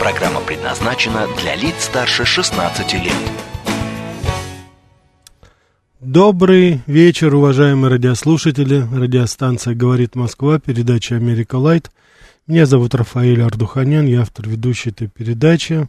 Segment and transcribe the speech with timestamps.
[0.00, 3.12] Программа предназначена для лиц старше 16 лет.
[5.98, 8.86] Добрый вечер, уважаемые радиослушатели.
[8.94, 11.90] Радиостанция «Говорит Москва», передача «Америка Лайт».
[12.46, 15.88] Меня зовут Рафаэль Ардуханян, я автор ведущей этой передачи.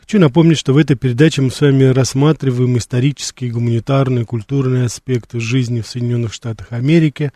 [0.00, 5.82] Хочу напомнить, что в этой передаче мы с вами рассматриваем исторические, гуманитарные, культурные аспекты жизни
[5.82, 7.30] в Соединенных Штатах Америки.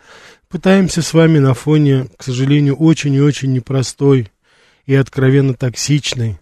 [0.49, 4.29] Пытаемся с вами на фоне, к сожалению, очень и очень непростой
[4.89, 6.39] и откровенно токсичной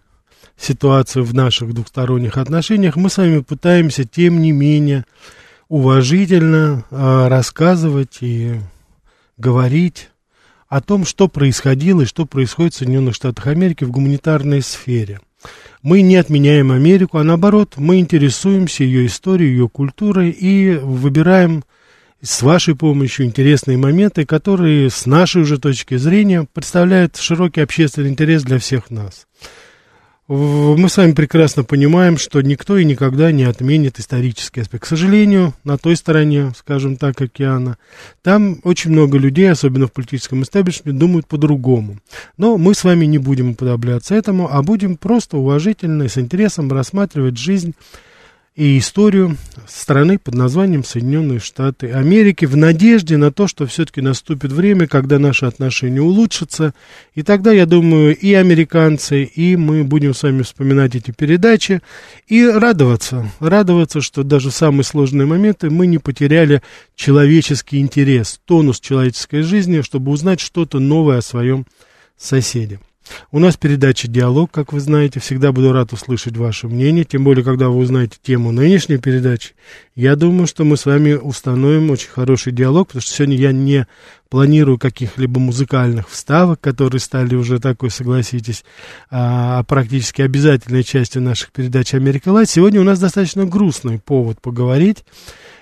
[0.56, 5.04] ситуации в наших двухсторонних отношениях, мы с вами пытаемся, тем не менее,
[5.68, 8.54] уважительно э, рассказывать и
[9.36, 10.08] говорить
[10.66, 15.20] о том, что происходило и что происходит в Соединенных Штатах Америки в гуманитарной сфере.
[15.82, 21.64] Мы не отменяем Америку, а наоборот, мы интересуемся ее историей, ее культурой и выбираем
[22.20, 28.42] с вашей помощью интересные моменты, которые с нашей уже точки зрения представляют широкий общественный интерес
[28.42, 29.26] для всех нас.
[30.26, 34.84] Мы с вами прекрасно понимаем, что никто и никогда не отменит исторический аспект.
[34.84, 37.78] К сожалению, на той стороне, скажем так, океана,
[38.22, 41.96] там очень много людей, особенно в политическом истеблишменте, думают по-другому.
[42.36, 46.70] Но мы с вами не будем уподобляться этому, а будем просто уважительно и с интересом
[46.70, 47.74] рассматривать жизнь
[48.58, 49.36] и историю
[49.68, 55.20] страны под названием Соединенные Штаты Америки в надежде на то, что все-таки наступит время, когда
[55.20, 56.74] наши отношения улучшатся.
[57.14, 61.82] И тогда, я думаю, и американцы, и мы будем с вами вспоминать эти передачи
[62.26, 63.30] и радоваться.
[63.38, 66.60] Радоваться, что даже в самые сложные моменты мы не потеряли
[66.96, 71.64] человеческий интерес, тонус человеческой жизни, чтобы узнать что-то новое о своем
[72.16, 72.80] соседе.
[73.30, 75.20] У нас передача «Диалог», как вы знаете.
[75.20, 79.54] Всегда буду рад услышать ваше мнение, тем более, когда вы узнаете тему нынешней передачи.
[79.94, 83.86] Я думаю, что мы с вами установим очень хороший диалог, потому что сегодня я не
[84.28, 88.64] планирую каких-либо музыкальных вставок, которые стали уже такой, согласитесь,
[89.10, 92.50] а, практически обязательной частью наших передач «Америка Лайт».
[92.50, 95.04] Сегодня у нас достаточно грустный повод поговорить.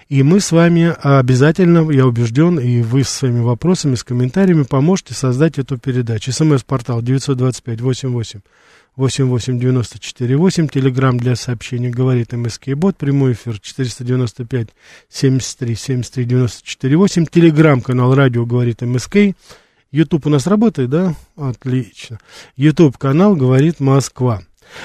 [0.09, 5.15] И мы с вами обязательно, я убежден, и вы с своими вопросами, с комментариями поможете
[5.15, 6.31] создать эту передачу.
[6.33, 8.41] СМС-портал 925-88.
[8.97, 14.69] 8894-8, телеграмм для сообщений говорит МСК Бот, прямой эфир 495
[15.11, 19.17] 73 73 94 8, телеграмм канал радио говорит МСК,
[19.91, 21.15] Ютуб у нас работает, да?
[21.37, 22.19] Отлично.
[22.57, 24.43] Ютуб канал говорит Москва.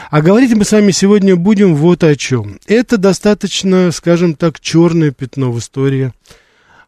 [0.09, 2.59] А говорить мы с вами сегодня будем вот о чем.
[2.67, 6.11] Это достаточно, скажем так, черное пятно в истории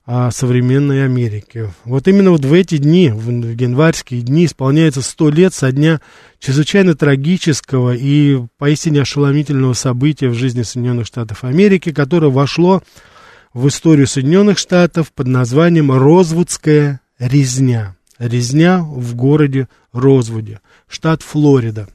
[0.05, 1.71] а, современной Америки.
[1.85, 6.01] Вот именно вот в эти дни, в, январские дни, исполняется сто лет со дня
[6.39, 12.83] чрезвычайно трагического и поистине ошеломительного события в жизни Соединенных Штатов Америки, которое вошло
[13.53, 17.95] в историю Соединенных Штатов под названием Розвудская резня.
[18.19, 21.87] Резня в городе Розвуде, штат Флорида.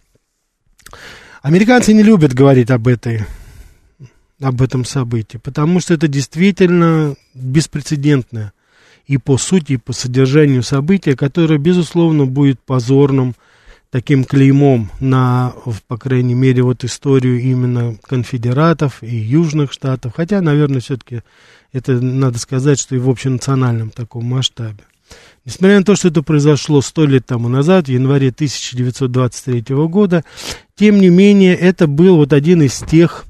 [1.43, 3.25] Американцы не любят говорить об этой
[4.41, 8.53] об этом событии, потому что это действительно беспрецедентное
[9.07, 13.35] и по сути, и по содержанию события, которое, безусловно, будет позорным
[13.91, 15.55] таким клеймом на,
[15.89, 21.23] по крайней мере, вот историю именно конфедератов и южных штатов, хотя, наверное, все-таки
[21.73, 24.85] это надо сказать, что и в общенациональном таком масштабе.
[25.49, 30.23] Несмотря на то, что это произошло сто лет тому назад, в январе 1923 года,
[30.77, 33.25] тем не менее, это был вот один из тех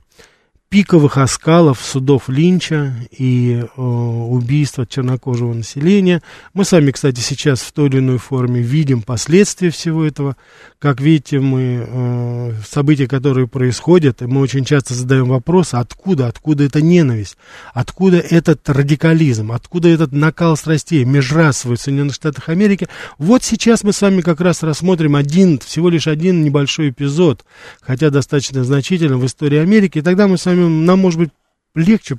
[0.68, 6.22] пиковых оскалов судов Линча и э, убийства чернокожего населения.
[6.52, 10.36] Мы с вами, кстати, сейчас в той или иной форме видим последствия всего этого.
[10.78, 16.64] Как видите, мы э, события, которые происходят, и мы очень часто задаем вопрос, откуда, откуда
[16.64, 17.38] эта ненависть,
[17.72, 22.88] откуда этот радикализм, откуда этот накал страстей межрасовый в Соединенных Штатах Америки.
[23.16, 27.44] Вот сейчас мы с вами как раз рассмотрим один, всего лишь один небольшой эпизод,
[27.80, 31.30] хотя достаточно значительный в истории Америки, и тогда мы с вами нам, может быть,
[31.74, 32.18] легче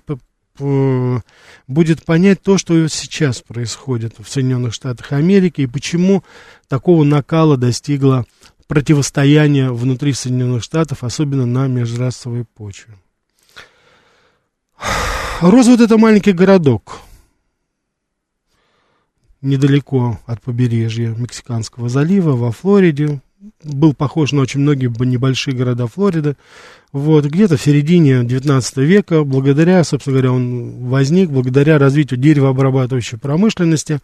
[1.68, 6.24] будет понять то, что сейчас происходит в Соединенных Штатах Америки и почему
[6.68, 8.26] такого накала достигло
[8.68, 12.94] противостояние внутри Соединенных Штатов, особенно на межрасовой почве.
[15.42, 17.00] Розвуд это маленький городок,
[19.42, 23.22] недалеко от побережья Мексиканского залива, во Флориде.
[23.64, 26.36] Был похож на очень многие небольшие города Флориды.
[26.92, 34.00] Вот, где-то в середине 19 века, благодаря, собственно говоря, он возник, благодаря развитию деревообрабатывающей промышленности.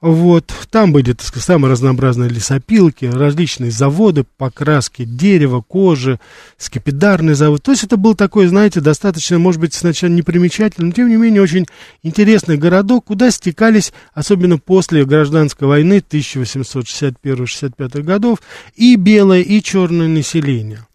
[0.00, 6.20] Вот, там были, так сказать, самые разнообразные лесопилки, различные заводы, покраски дерева, кожи,
[6.58, 7.64] скипидарный завод.
[7.64, 11.42] То есть это был такой, знаете, достаточно, может быть, сначала непримечательный, но тем не менее
[11.42, 11.66] очень
[12.04, 18.38] интересный городок, куда стекались, особенно после гражданской войны 1861-65 годов,
[18.76, 20.86] и белое, и черное население.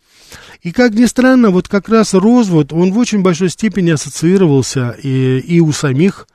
[0.61, 5.39] И как ни странно, вот как раз Розвуд, он в очень большой степени ассоциировался и,
[5.39, 6.27] и у самих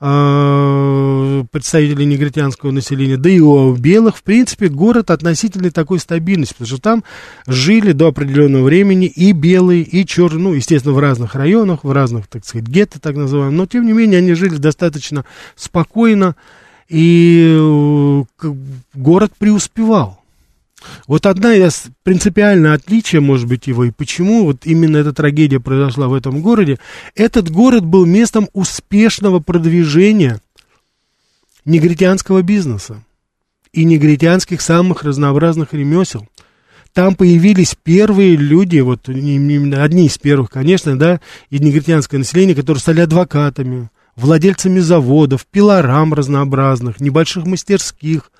[0.00, 6.68] э, представителей негритянского населения, да и у белых, в принципе, город относительно такой стабильности, потому
[6.68, 7.04] что там
[7.46, 12.28] жили до определенного времени и белые, и черные, ну, естественно, в разных районах, в разных,
[12.28, 16.34] так сказать, гетто, так называемых, но, тем не менее, они жили достаточно спокойно,
[16.88, 18.52] и э,
[18.94, 20.22] город преуспевал.
[21.06, 26.08] Вот одна из принципиальных отличий, может быть, его, и почему вот именно эта трагедия произошла
[26.08, 26.78] в этом городе,
[27.14, 30.40] этот город был местом успешного продвижения
[31.64, 33.02] негритянского бизнеса
[33.72, 36.26] и негритянских самых разнообразных ремесел.
[36.92, 42.80] Там появились первые люди, вот именно одни из первых, конечно, да, из негритянского населения, которые
[42.80, 48.30] стали адвокатами, владельцами заводов, пилорам разнообразных, небольших мастерских,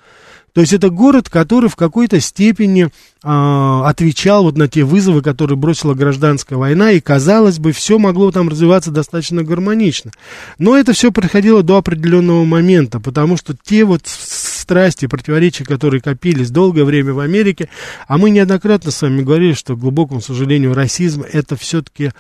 [0.56, 2.88] то есть это город, который в какой-то степени э,
[3.22, 8.48] отвечал вот на те вызовы, которые бросила гражданская война, и, казалось бы, все могло там
[8.48, 10.12] развиваться достаточно гармонично.
[10.58, 16.50] Но это все происходило до определенного момента, потому что те вот страсти, противоречия, которые копились
[16.50, 17.68] долгое время в Америке,
[18.08, 22.12] а мы неоднократно с вами говорили, что, к глубокому сожалению, расизм это все-таки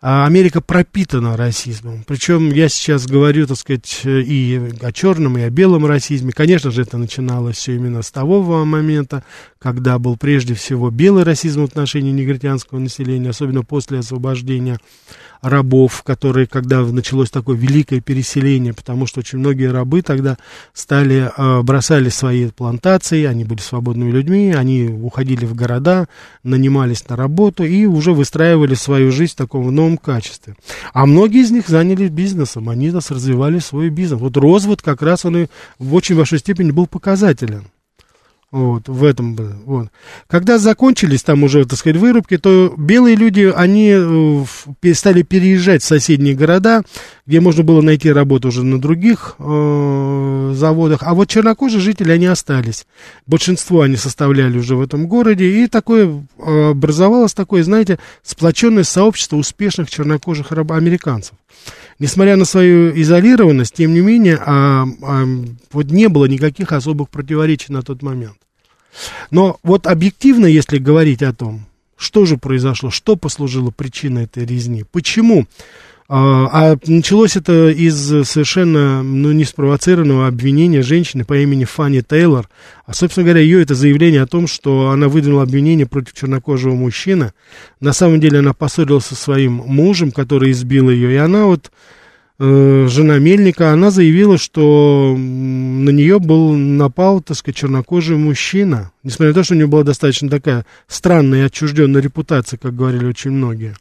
[0.00, 2.04] Америка пропитана расизмом.
[2.06, 6.32] Причем я сейчас говорю, так сказать, и о черном, и о белом расизме.
[6.32, 9.24] Конечно же, это начиналось все именно с того момента,
[9.58, 14.78] когда был прежде всего белый расизм в отношении негритянского населения, особенно после освобождения
[15.42, 20.36] рабов, которые, когда началось такое великое переселение, потому что очень многие рабы тогда
[20.72, 26.08] стали, э, бросали свои плантации, они были свободными людьми, они уходили в города,
[26.42, 30.56] нанимались на работу и уже выстраивали свою жизнь в таком новом качестве.
[30.92, 34.20] А многие из них занялись бизнесом, они нас развивали свой бизнес.
[34.20, 35.46] Вот Розвод как раз он и
[35.78, 37.66] в очень большой степени был показателен.
[38.52, 39.34] Вот, в этом.
[39.64, 39.88] Вот.
[40.28, 45.86] Когда закончились там уже, так сказать, вырубки, то белые люди, они э, стали переезжать в
[45.86, 46.82] соседние города,
[47.26, 51.02] где можно было найти работу уже на других э, заводах.
[51.02, 52.86] А вот чернокожие жители, они остались.
[53.26, 55.64] Большинство они составляли уже в этом городе.
[55.64, 61.34] И такое э, образовалось такое, знаете, сплоченное сообщество успешных чернокожих американцев
[61.98, 65.24] несмотря на свою изолированность, тем не менее, а, а,
[65.72, 68.36] вот не было никаких особых противоречий на тот момент.
[69.30, 74.84] Но вот объективно, если говорить о том, что же произошло, что послужило причиной этой резни,
[74.90, 75.46] почему
[76.08, 77.96] а, а началось это из
[78.28, 82.48] совершенно ну, неспровоцированного обвинения женщины по имени Фанни Тейлор.
[82.84, 87.32] А, собственно говоря, ее это заявление о том, что она выдвинула обвинение против чернокожего мужчины.
[87.80, 91.12] На самом деле она поссорилась со своим мужем, который избил ее.
[91.12, 91.72] И она вот,
[92.38, 98.92] э, жена Мельника, она заявила, что на нее был напал, так сказать, чернокожий мужчина.
[99.02, 103.06] Несмотря на то, что у нее была достаточно такая странная и отчужденная репутация, как говорили
[103.06, 103.74] очень многие.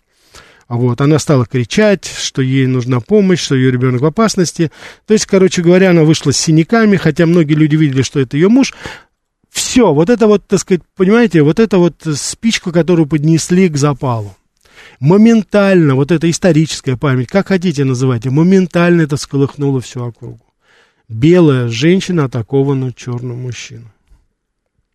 [0.68, 4.72] Вот, она стала кричать, что ей нужна помощь, что ее ребенок в опасности.
[5.06, 8.50] То есть, короче говоря, она вышла с синяками, хотя многие люди видели, что это ее
[8.50, 8.74] муж.
[9.52, 14.36] Все, вот это вот, так сказать, понимаете, вот это вот спичка, которую поднесли к запалу.
[15.00, 20.42] Моментально, вот эта историческая память, как хотите называйте, моментально это сколыхнуло всю округу.
[21.08, 23.92] Белая женщина атакована черным мужчиной.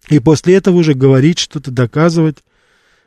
[0.08, 2.38] И после этого уже говорить что-то, доказывать,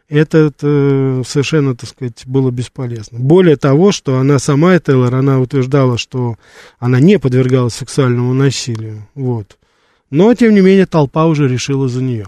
[0.09, 3.19] это, это совершенно, так сказать, было бесполезно.
[3.19, 6.37] Более того, что она сама, Тейлор, она утверждала, что
[6.79, 9.07] она не подвергалась сексуальному насилию.
[9.15, 9.57] Вот.
[10.13, 12.27] Но, тем не менее, толпа уже решила за нее.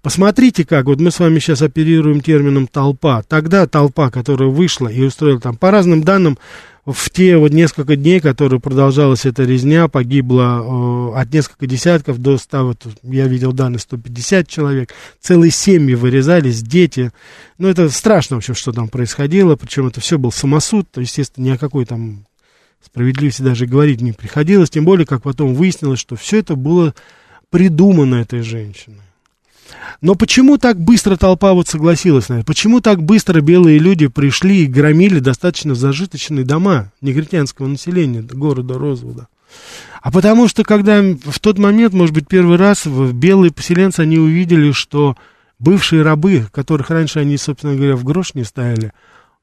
[0.00, 3.22] Посмотрите как, вот мы с вами сейчас оперируем термином толпа.
[3.28, 6.38] Тогда толпа, которая вышла и устроила там, по разным данным,
[6.86, 12.38] в те вот несколько дней, которые продолжалась эта резня, погибло э, от нескольких десятков до
[12.38, 17.12] 100, вот я видел данные, 150 человек, целые семьи вырезались, дети.
[17.58, 21.44] Ну, это страшно, в общем, что там происходило, причем это все был самосуд, то, естественно,
[21.44, 22.24] ни о какой там
[22.82, 26.94] справедливости даже говорить не приходилось, тем более, как потом выяснилось, что все это было
[27.50, 29.02] придумано этой женщиной.
[30.00, 32.44] Но почему так быстро толпа вот согласилась на это?
[32.44, 39.28] Почему так быстро белые люди пришли и громили достаточно зажиточные дома негритянского населения города Розвуда?
[40.02, 44.70] А потому что, когда в тот момент, может быть, первый раз белые поселенцы, они увидели,
[44.70, 45.16] что
[45.58, 48.92] Бывшие рабы, которых раньше они, собственно говоря, в грош не ставили,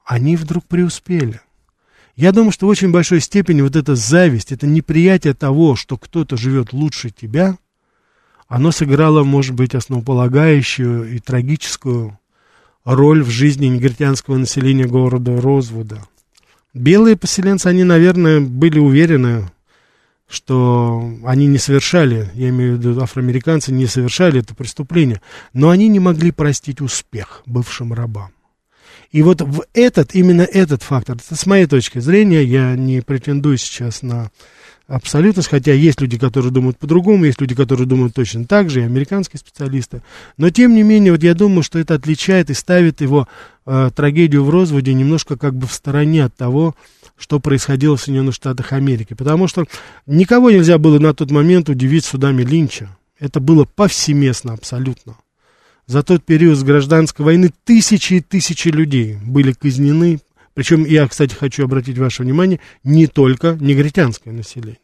[0.05, 1.41] они вдруг преуспели.
[2.15, 6.38] Я думаю, что в очень большой степени вот эта зависть, это неприятие того, что кто-то
[6.38, 7.57] живет лучше тебя,
[8.53, 12.19] оно сыграло, может быть, основополагающую и трагическую
[12.86, 16.05] роль в жизни негритянского населения города Розвуда.
[16.72, 19.50] Белые поселенцы, они, наверное, были уверены,
[20.29, 25.19] что они не совершали, я имею в виду афроамериканцы, не совершали это преступление,
[25.53, 28.33] но они не могли простить успех бывшим рабам.
[29.10, 33.57] И вот в этот, именно этот фактор, это с моей точки зрения, я не претендую
[33.57, 34.29] сейчас на
[34.88, 38.86] абсолютность, хотя есть люди, которые думают по-другому, есть люди, которые думают точно так же, и
[38.86, 40.02] американские специалисты.
[40.38, 43.28] Но тем не менее, вот я думаю, что это отличает и ставит его
[43.66, 46.75] э, трагедию в разводе немножко как бы в стороне от того,
[47.18, 49.13] что происходило в Соединенных Штатах Америки.
[49.13, 49.66] Потому что
[50.06, 52.90] никого нельзя было на тот момент удивить судами Линча.
[53.20, 55.16] Это было повсеместно абсолютно.
[55.86, 60.20] За тот период с гражданской войны тысячи и тысячи людей были казнены.
[60.53, 64.79] Причем я, кстати, хочу обратить ваше внимание, не только негритянское население.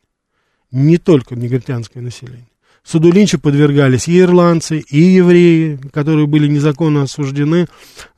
[0.71, 2.47] Не только негритянское население.
[2.83, 7.67] Суду Линча подвергались и ирландцы, и евреи, которые были незаконно осуждены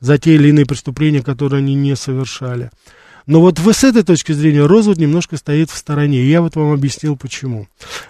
[0.00, 2.70] за те или иные преступления, которые они не совершали.
[3.26, 6.22] Но вот с этой точки зрения Розвуд немножко стоит в стороне.
[6.22, 7.68] И я вот вам объяснил почему.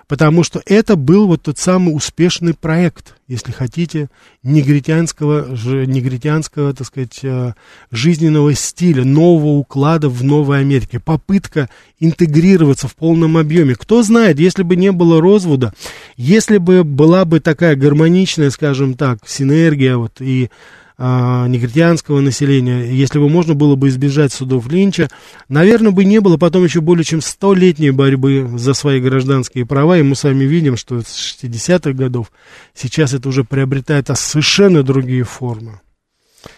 [0.09, 4.09] Потому что это был вот тот самый успешный проект, если хотите,
[4.43, 5.55] негритянского,
[5.87, 7.53] негритянского так сказать, э,
[7.91, 10.99] жизненного стиля, нового уклада в Новой Америке.
[10.99, 11.69] Попытка
[12.01, 13.75] интегрироваться в полном объеме.
[13.75, 15.75] Кто знает, если бы не было Розвуда,
[16.17, 20.51] если бы была бы такая гармоничная, скажем так, синергия вот и
[20.99, 25.09] а, негритянского населения, если бы можно было бы избежать судов Линча,
[25.49, 30.03] наверное, бы не было потом еще более чем столетней борьбы за свои гражданские права, и
[30.03, 32.31] мы с вами видим, что с 60-х годов
[32.75, 35.81] сейчас это уже приобретает совершенно другие формы.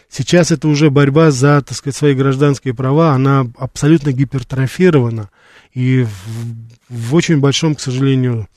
[0.08, 5.30] Сейчас это уже борьба за, так сказать, свои гражданские права, она абсолютно гипертрофирована,
[5.72, 6.08] и в,
[6.88, 8.48] в очень большом, к сожалению,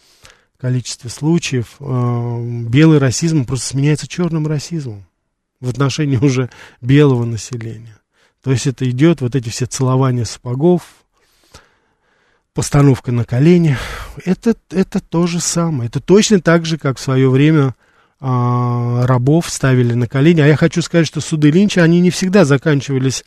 [0.60, 5.07] количестве случаев э, белый расизм просто сменяется черным расизмом
[5.60, 6.50] в отношении уже
[6.82, 7.98] белого населения.
[8.44, 10.82] То есть это идет, вот эти все целования сапогов,
[12.54, 13.78] постановка на колени,
[14.26, 15.90] это, это то же самое.
[15.90, 17.76] Это точно так же, как в свое время
[18.20, 20.42] а, рабов ставили на колени.
[20.42, 23.26] А я хочу сказать, что суды Линча, они не всегда заканчивались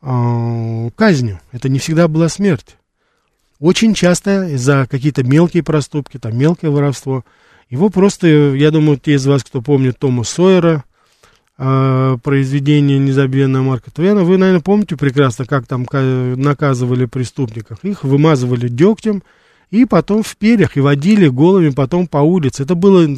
[0.00, 1.40] а, казнью.
[1.52, 2.76] Это не всегда была смерть.
[3.60, 7.24] Очень часто за какие-то мелкие проступки, там мелкое воровство,
[7.70, 10.84] его просто, я думаю, те из вас, кто помнит Тома Сойера,
[11.56, 17.78] произведение «Незабвенная Марка Твена», вы, наверное, помните прекрасно, как там наказывали преступников.
[17.84, 19.22] Их вымазывали дегтем
[19.70, 22.64] и потом в перьях, и водили голыми потом по улице.
[22.64, 23.08] Это было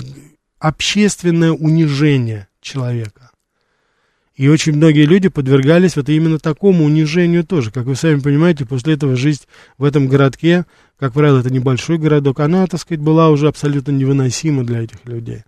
[0.58, 3.30] общественное унижение человека.
[4.34, 7.70] И очень многие люди подвергались вот именно такому унижению тоже.
[7.70, 9.44] Как вы сами понимаете, после этого жизнь
[9.78, 10.66] в этом городке,
[10.98, 15.44] как правило, это небольшой городок, она, так сказать, была уже абсолютно невыносима для этих людей.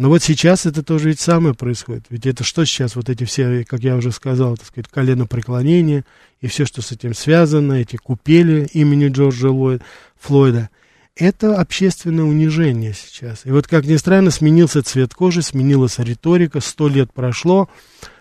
[0.00, 2.06] Но вот сейчас это тоже ведь самое происходит.
[2.08, 6.06] Ведь это что сейчас, вот эти все, как я уже сказал, так сказать, коленопреклонения
[6.40, 9.82] и все, что с этим связано, эти купели имени Джорджа Ллойд,
[10.18, 10.70] Флойда,
[11.16, 13.44] это общественное унижение сейчас.
[13.44, 17.68] И вот, как ни странно, сменился цвет кожи, сменилась риторика, сто лет прошло,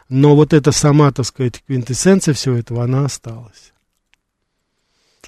[0.09, 3.71] но вот эта сама, так сказать, квинтэссенция всего этого, она осталась.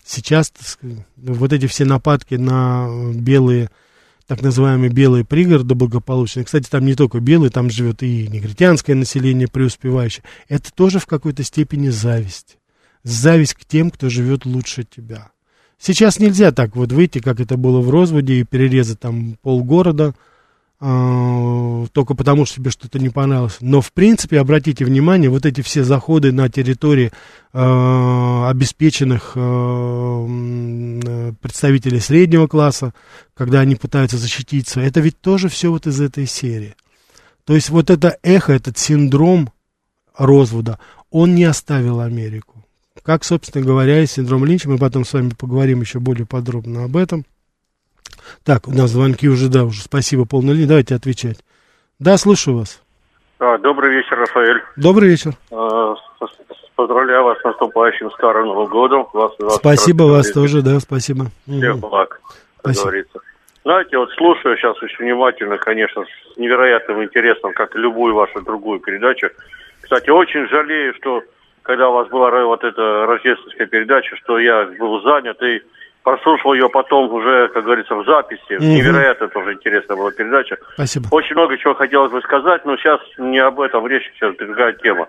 [0.03, 3.69] Сейчас, так сказать, вот эти все нападки на белые
[4.31, 6.45] так называемые белые пригороды благополучные.
[6.45, 10.23] Кстати, там не только белые, там живет и негритянское население преуспевающее.
[10.47, 12.57] Это тоже в какой-то степени зависть.
[13.03, 15.31] Зависть к тем, кто живет лучше тебя.
[15.77, 20.15] Сейчас нельзя так вот выйти, как это было в Розводе, и перерезать там полгорода,
[20.81, 23.57] только потому, что тебе что-то не понравилось.
[23.61, 27.11] Но, в принципе, обратите внимание, вот эти все заходы на территории
[27.53, 32.95] э, обеспеченных э, представителей среднего класса,
[33.35, 36.75] когда они пытаются защититься, это ведь тоже все вот из этой серии.
[37.45, 39.51] То есть вот это эхо, этот синдром
[40.17, 40.79] Розвуда,
[41.11, 42.65] он не оставил Америку.
[43.03, 46.97] Как, собственно говоря, и синдром Линча, мы потом с вами поговорим еще более подробно об
[46.97, 47.25] этом.
[48.43, 51.37] Так, у нас звонки уже, да, уже спасибо, полная линия, давайте отвечать.
[51.99, 52.81] Да, слушаю вас.
[53.39, 54.61] А, добрый вечер, Рафаэль.
[54.75, 55.33] Добрый вечер.
[55.51, 55.95] А,
[56.75, 59.07] поздравляю вас с наступающим Старым Новым Годом.
[59.13, 60.33] Вас, вас спасибо, вас лет.
[60.33, 61.27] тоже, да, спасибо.
[61.45, 62.19] Всех благ,
[62.63, 63.19] как говорится.
[63.63, 68.79] Знаете, вот слушаю сейчас очень внимательно, конечно, с невероятным интересом, как и любую вашу другую
[68.79, 69.29] передачу.
[69.81, 71.21] Кстати, очень жалею, что
[71.61, 75.61] когда у вас была вот эта рождественская передача, что я был занят и
[76.03, 78.55] прослушал ее потом уже, как говорится, в записи.
[78.55, 78.63] Угу.
[78.63, 80.57] Невероятно тоже интересная была передача.
[80.73, 81.07] Спасибо.
[81.11, 85.07] Очень много чего хотелось бы сказать, но сейчас не об этом речь, сейчас другая тема.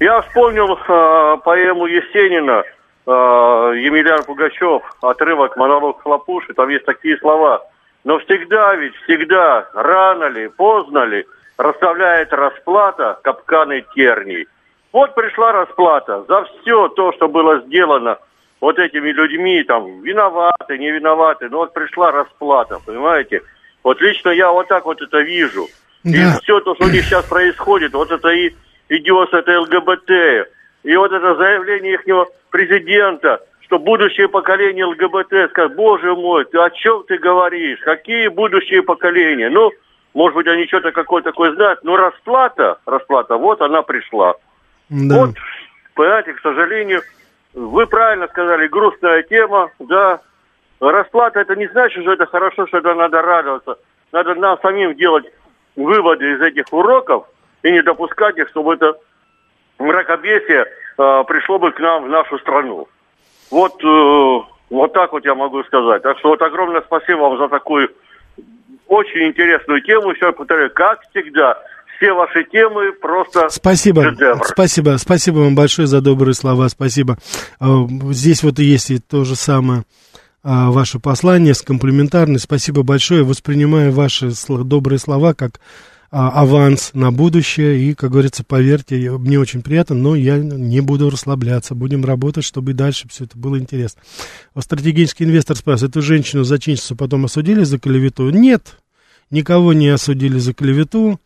[0.00, 2.64] Я вспомнил э, поэму Есенина
[3.06, 7.62] э, Емельян Пугачев, отрывок монолог Хлопуши, там есть такие слова.
[8.02, 11.24] Но всегда ведь, всегда, рано ли, поздно ли,
[11.56, 14.46] расставляет расплата капканы терний.
[14.92, 18.18] Вот пришла расплата за все то, что было сделано
[18.64, 23.42] вот этими людьми, там, виноваты, не виноваты, но вот пришла расплата, понимаете?
[23.82, 25.66] Вот лично я вот так вот это вижу.
[26.02, 26.10] Да.
[26.10, 28.54] И все то, что у них сейчас происходит, вот это и
[28.88, 30.48] идет с этой ЛГБТ,
[30.82, 32.04] и вот это заявление их
[32.48, 37.80] президента, что будущее поколение ЛГБТ скажет, боже мой, ты о чем ты говоришь?
[37.80, 39.50] Какие будущие поколения?
[39.50, 39.72] Ну,
[40.14, 44.36] может быть, они что-то какое-то такое знают, но расплата, расплата, вот она пришла.
[44.88, 45.26] Да.
[45.26, 45.34] Вот,
[45.94, 47.02] понимаете, к сожалению,
[47.54, 50.20] вы правильно сказали, грустная тема, да.
[50.80, 53.78] Расплата это не значит, что это хорошо, что это надо радоваться.
[54.12, 55.24] Надо нам самим делать
[55.76, 57.26] выводы из этих уроков
[57.62, 58.94] и не допускать их, чтобы это
[59.78, 62.88] мракобесие э, пришло бы к нам в нашу страну.
[63.50, 66.02] Вот, э, вот так вот я могу сказать.
[66.02, 67.90] Так что вот огромное спасибо вам за такую
[68.88, 70.10] очень интересную тему.
[70.10, 71.62] Еще повторяю, как всегда,
[71.96, 74.44] все ваши темы просто Спасибо, шедевр.
[74.44, 77.18] спасибо, спасибо вам большое за добрые слова, спасибо.
[77.60, 79.84] А, здесь вот и есть и то же самое
[80.42, 82.38] а, ваше послание с комплиментарной.
[82.38, 83.24] Спасибо большое.
[83.24, 85.58] Воспринимаю ваши добрые слова как
[86.10, 87.80] а, аванс на будущее.
[87.80, 91.74] И, как говорится, поверьте, мне очень приятно, но я не буду расслабляться.
[91.74, 94.02] Будем работать, чтобы и дальше все это было интересно.
[94.58, 98.28] Стратегический инвестор спрашивает, эту женщину зачинщицу потом осудили за клевету?
[98.28, 98.76] Нет,
[99.30, 101.18] никого не осудили за клевету.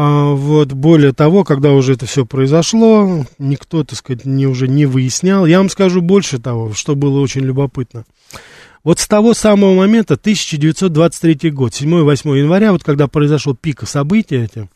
[0.00, 4.86] А, вот, более того, когда уже это все произошло, никто, так сказать, не, уже не
[4.86, 5.44] выяснял.
[5.44, 8.04] Я вам скажу больше того, что было очень любопытно.
[8.84, 14.68] Вот с того самого момента, 1923 год, 7-8 января, вот когда произошел пик событий эти,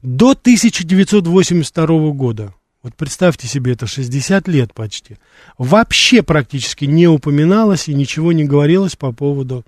[0.00, 5.18] до 1982 года, вот представьте себе, это 60 лет почти,
[5.58, 9.62] вообще практически не упоминалось и ничего не говорилось по поводу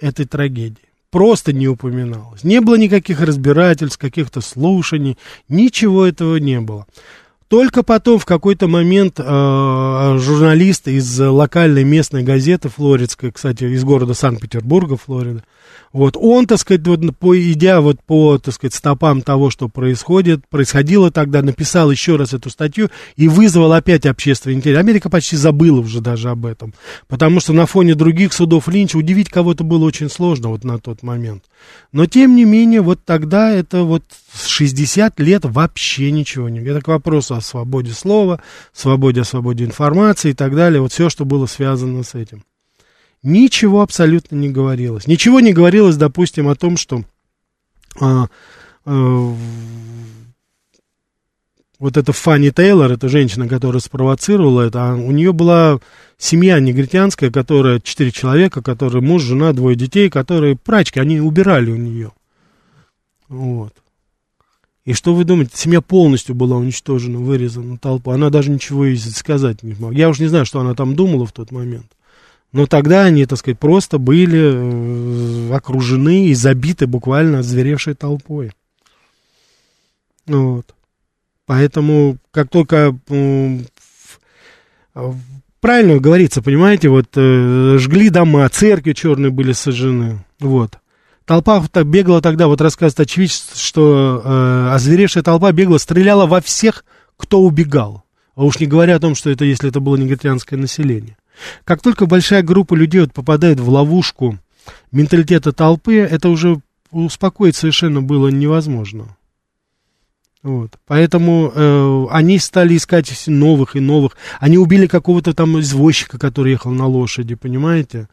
[0.00, 2.44] этой трагедии просто не упоминалось.
[2.44, 5.18] Не было никаких разбирательств, каких-то слушаний,
[5.48, 6.86] ничего этого не было.
[7.48, 14.12] Только потом в какой-то момент э, журналист из локальной местной газеты флоридской, кстати, из города
[14.12, 15.42] Санкт-Петербурга, Флорида,
[15.92, 20.46] вот, он, так сказать, вот, по, идя вот по, так сказать, стопам того, что происходит,
[20.48, 24.78] происходило тогда, написал еще раз эту статью и вызвал опять общественный интерес.
[24.78, 26.74] Америка почти забыла уже даже об этом,
[27.06, 31.02] потому что на фоне других судов Линча удивить кого-то было очень сложно вот на тот
[31.02, 31.44] момент.
[31.92, 34.04] Но, тем не менее, вот тогда это вот
[34.46, 36.60] 60 лет вообще ничего не...
[36.60, 41.08] Это к вопросу о свободе слова, свободе, о свободе информации и так далее, вот все,
[41.08, 42.44] что было связано с этим.
[43.22, 45.06] Ничего абсолютно не говорилось.
[45.06, 47.02] Ничего не говорилось, допустим, о том, что
[48.00, 48.28] а,
[48.84, 49.34] а,
[51.78, 55.78] вот эта Фанни Тейлор, эта женщина, которая спровоцировала это, а у нее была
[56.16, 61.76] семья негритянская, которая, четыре человека, которые муж, жена, двое детей, которые прачки, они убирали у
[61.76, 62.12] нее.
[63.28, 63.74] Вот.
[64.88, 69.74] И что вы думаете, семья полностью была уничтожена, вырезана толпа, она даже ничего сказать не
[69.74, 69.92] могла.
[69.92, 71.92] Я уж не знаю, что она там думала в тот момент.
[72.52, 78.52] Но тогда они, так сказать, просто были э, окружены и забиты буквально зверевшей толпой.
[80.24, 80.74] Вот.
[81.44, 83.58] Поэтому, как только э,
[85.60, 90.24] правильно говорится, понимаете, вот э, жгли дома, церкви черные были сожжены.
[90.40, 90.78] Вот.
[91.28, 96.86] Толпа так бегала тогда, вот рассказывает очевидец, что э, озверевшая толпа бегала, стреляла во всех,
[97.18, 98.02] кто убегал.
[98.34, 101.18] А уж не говоря о том, что это, если это было негритянское население.
[101.64, 104.38] Как только большая группа людей вот попадает в ловушку
[104.90, 106.62] менталитета толпы, это уже
[106.92, 109.14] успокоить совершенно было невозможно.
[110.42, 110.78] Вот.
[110.86, 114.16] Поэтому э, они стали искать новых и новых.
[114.40, 118.08] Они убили какого-то там извозчика, который ехал на лошади, понимаете?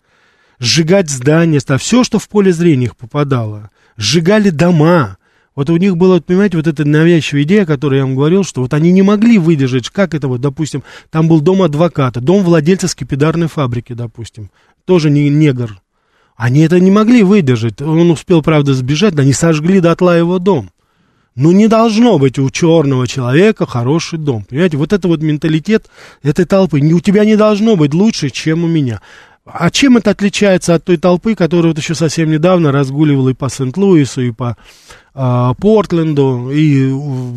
[0.60, 3.70] Сжигать здания, все, что в поле зрения их попадало.
[3.98, 5.18] Сжигали дома.
[5.56, 8.62] Вот у них была, понимаете, вот эта навязчивая идея, о которой я вам говорил, что
[8.62, 12.90] вот они не могли выдержать, как это вот, допустим, там был дом адвоката, дом владельца
[12.90, 14.52] скипидарной фабрики, допустим,
[14.84, 15.82] тоже не негр.
[16.36, 17.82] Они это не могли выдержать.
[17.82, 20.70] Он успел, правда, сбежать, да они сожгли дотла его дом.
[21.36, 24.46] Ну, не должно быть у черного человека хороший дом.
[24.46, 25.90] Понимаете, вот это вот менталитет
[26.24, 26.80] этой толпы.
[26.80, 29.02] У тебя не должно быть лучше, чем у меня.
[29.46, 33.48] А чем это отличается от той толпы, которая вот еще совсем недавно разгуливала и по
[33.48, 34.58] Сент-Луису, и по
[35.14, 36.92] э, Портленду, и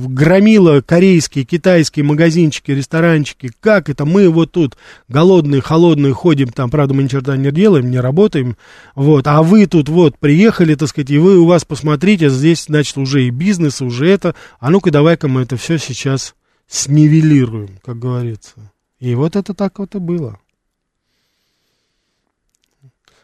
[0.09, 3.51] громила корейские, китайские магазинчики, ресторанчики?
[3.61, 4.07] Как это?
[4.07, 8.57] Мы вот тут голодные, холодные ходим, там, правда, мы ни черта не делаем, не работаем,
[8.95, 12.97] вот, а вы тут вот приехали, так сказать, и вы у вас посмотрите, здесь, значит,
[12.97, 16.35] уже и бизнес, уже это, а ну-ка давай-ка мы это все сейчас
[16.69, 18.73] снивелируем, как говорится.
[18.99, 20.39] И вот это так вот и было.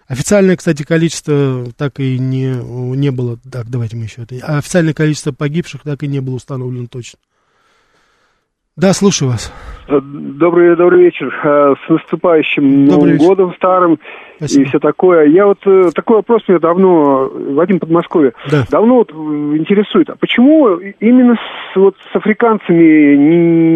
[0.07, 2.55] Официальное, кстати, количество так и не,
[2.97, 3.39] не было.
[3.51, 4.37] Так, давайте мы еще это.
[4.59, 7.19] Официальное количество погибших так и не было установлено точно.
[8.77, 9.53] Да, слушаю вас.
[9.87, 11.33] Добрый, добрый вечер.
[11.45, 13.27] Э, с наступающим добрый Новым вечер.
[13.27, 13.99] годом старым
[14.39, 14.63] Спасибо.
[14.63, 15.27] и все такое.
[15.27, 18.65] Я вот э, такой вопрос меня давно, Вадим Подмосковье, да.
[18.69, 20.11] давно вот интересует.
[20.11, 23.15] А почему именно с, вот с африканцами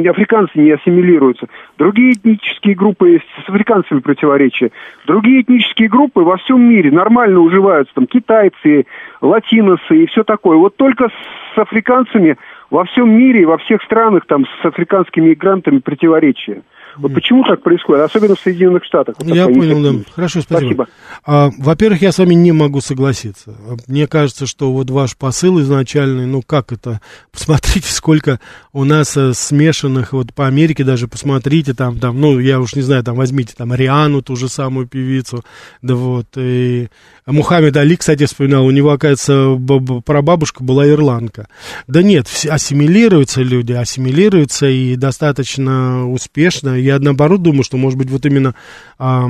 [0.01, 1.47] не, африканцы не ассимилируются?
[1.79, 4.73] Другие этнические группы с африканцами противоречия.
[5.07, 7.95] Другие этнические группы во всем мире нормально уживаются.
[7.95, 8.87] Там китайцы,
[9.21, 10.57] латиносы и все такое.
[10.57, 11.09] Вот только
[11.55, 12.37] с африканцами
[12.71, 16.63] во всем мире, во всех странах там с африканскими мигрантами противоречия.
[16.99, 19.17] Вот почему так происходит, особенно в Соединенных Штатах?
[19.19, 20.01] Вот я понял, да.
[20.15, 20.85] Хорошо, спасибо.
[20.85, 20.89] спасибо.
[21.25, 23.55] А, во-первых, я с вами не могу согласиться.
[23.87, 27.01] Мне кажется, что вот ваш посыл изначальный, ну как это,
[27.33, 28.41] посмотрите, сколько
[28.73, 32.83] у нас а, смешанных, вот по Америке даже посмотрите, там, там, ну, я уж не
[32.83, 35.45] знаю, там, возьмите там Риану, ту же самую певицу,
[35.83, 36.89] да вот, и
[37.27, 39.59] Мухаммед Али, кстати, вспоминал, у него, оказывается,
[40.05, 41.47] прабабушка была ирландка.
[41.87, 48.27] Да нет, ассимилируются люди, ассимилируются и достаточно успешно, я наоборот думаю, что, может быть, вот
[48.27, 48.55] именно
[48.99, 49.27] а,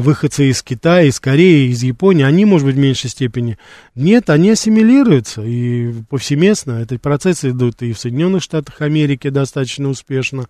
[0.00, 3.58] выходцы из Китая, из Кореи, из Японии, они, может быть, в меньшей степени.
[3.94, 6.82] Нет, они ассимилируются и повсеместно.
[6.82, 10.46] Эти процессы идут и в Соединенных Штатах Америки достаточно успешно,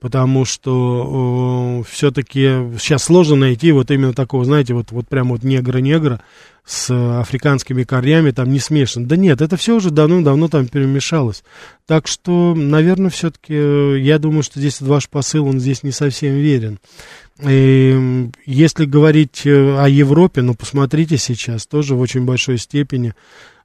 [0.00, 2.40] потому что э, все-таки
[2.78, 6.20] сейчас сложно найти вот именно такого, знаете, вот, вот прям вот негра-негра,
[6.64, 9.06] с африканскими корнями там не смешан.
[9.06, 11.42] Да нет, это все уже давно-давно там перемешалось.
[11.86, 16.34] Так что, наверное, все-таки э, я думаю, что здесь ваш посыл, он здесь не совсем
[16.34, 16.78] верен.
[17.42, 23.14] И если говорить э, о Европе, ну, посмотрите сейчас, тоже в очень большой степени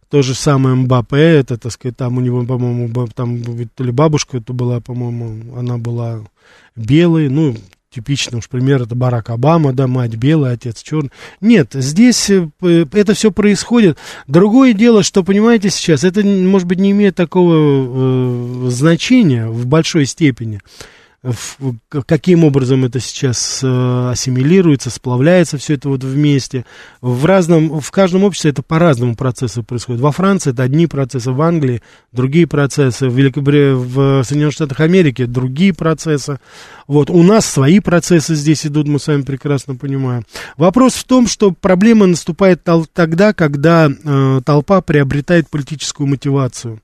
[0.10, 3.42] то же самое Мбаппе, это, так сказать, там у него, по-моему, там
[3.76, 6.22] то ли бабушка это была, по-моему, она была
[6.76, 7.56] белой, ну,
[7.96, 11.12] типичный уж пример, это Барак Обама, да, мать белая, отец черный.
[11.40, 13.98] Нет, здесь э, это все происходит.
[14.28, 20.06] Другое дело, что, понимаете, сейчас, это, может быть, не имеет такого э, значения в большой
[20.06, 20.62] степени
[21.90, 26.66] каким образом это сейчас э, ассимилируется, сплавляется все это вот вместе.
[27.02, 30.02] В разном, в каждом обществе это по-разному процессы происходят.
[30.02, 33.74] Во Франции это одни процессы, в Англии другие процессы, в, Великобре...
[33.74, 36.40] в Соединенных Штатах Америки другие процессы.
[36.88, 40.24] Вот, у нас свои процессы здесь идут, мы с вами прекрасно понимаем.
[40.58, 42.62] Вопрос в том, что проблема наступает
[42.94, 46.82] тогда, когда э, толпа приобретает политическую мотивацию.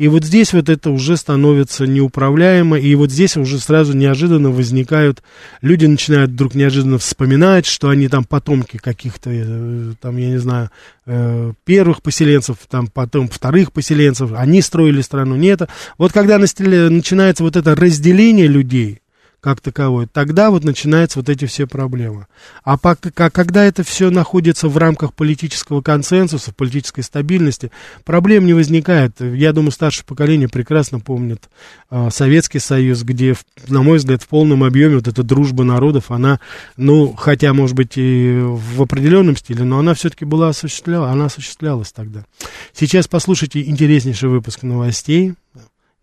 [0.00, 5.22] И вот здесь вот это уже становится неуправляемо, и вот здесь уже сразу неожиданно возникают,
[5.60, 10.70] люди начинают вдруг неожиданно вспоминать, что они там потомки каких-то, э, там, я не знаю,
[11.04, 15.68] э, первых поселенцев, там, потом вторых поселенцев, они строили страну, не это.
[15.98, 19.02] Вот когда начинается вот это разделение людей,
[19.40, 22.26] как таковой, тогда вот начинаются вот эти все проблемы.
[22.62, 27.70] А пока, когда это все находится в рамках политического консенсуса, политической стабильности,
[28.04, 29.20] проблем не возникает.
[29.20, 31.48] Я думаю, старшее поколение прекрасно помнит
[31.90, 33.34] э, Советский Союз, где,
[33.68, 36.38] на мой взгляд, в полном объеме вот эта дружба народов, она,
[36.76, 41.92] ну, хотя, может быть, и в определенном стиле, но она все-таки была осуществлялась, она осуществлялась
[41.92, 42.26] тогда.
[42.74, 45.34] Сейчас послушайте интереснейший выпуск новостей,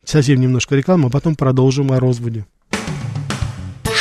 [0.03, 2.45] совсем немножко рекламы, а потом продолжим о разводе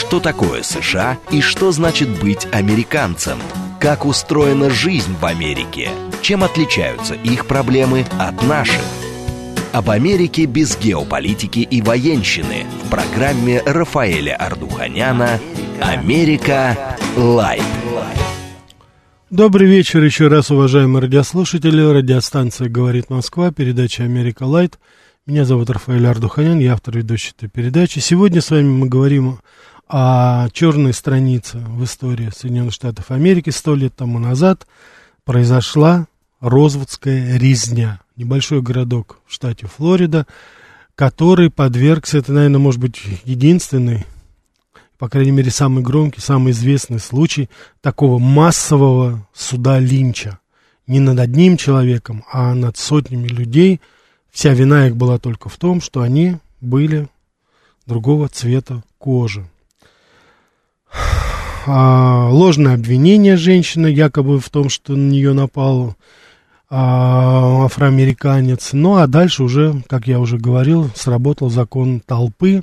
[0.06, 3.38] что такое США и что значит быть американцем,
[3.80, 5.90] как устроена жизнь в Америке,
[6.22, 8.82] чем отличаются их проблемы от наших.
[9.72, 15.40] Об Америке без геополитики и военщины в программе Рафаэля Ардуханяна
[15.80, 16.96] «Америка.
[17.16, 17.64] Light».
[19.30, 21.82] Добрый вечер еще раз, уважаемые радиослушатели.
[21.82, 24.78] Радиостанция «Говорит Москва», передача «Америка Light».
[25.26, 27.98] Меня зовут Рафаэль Ардуханян, я автор ведущей этой передачи.
[27.98, 29.40] Сегодня с вами мы говорим
[29.88, 34.66] а черная страница в истории Соединенных Штатов Америки сто лет тому назад
[35.24, 36.06] произошла
[36.40, 38.00] Розвудская резня.
[38.16, 40.26] Небольшой городок в штате Флорида,
[40.94, 44.06] который подвергся, это, наверное, может быть, единственный,
[44.98, 47.48] по крайней мере, самый громкий, самый известный случай
[47.80, 50.40] такого массового суда Линча.
[50.86, 53.80] Не над одним человеком, а над сотнями людей.
[54.30, 57.08] Вся вина их была только в том, что они были
[57.86, 59.48] другого цвета кожи.
[61.66, 65.96] А, ложное обвинение женщины, якобы в том, что на нее напал
[66.70, 68.72] а, афроамериканец.
[68.72, 72.62] Ну а дальше уже, как я уже говорил, сработал закон толпы,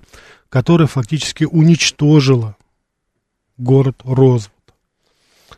[0.50, 2.56] который фактически уничтожила
[3.58, 4.52] город Розвуд.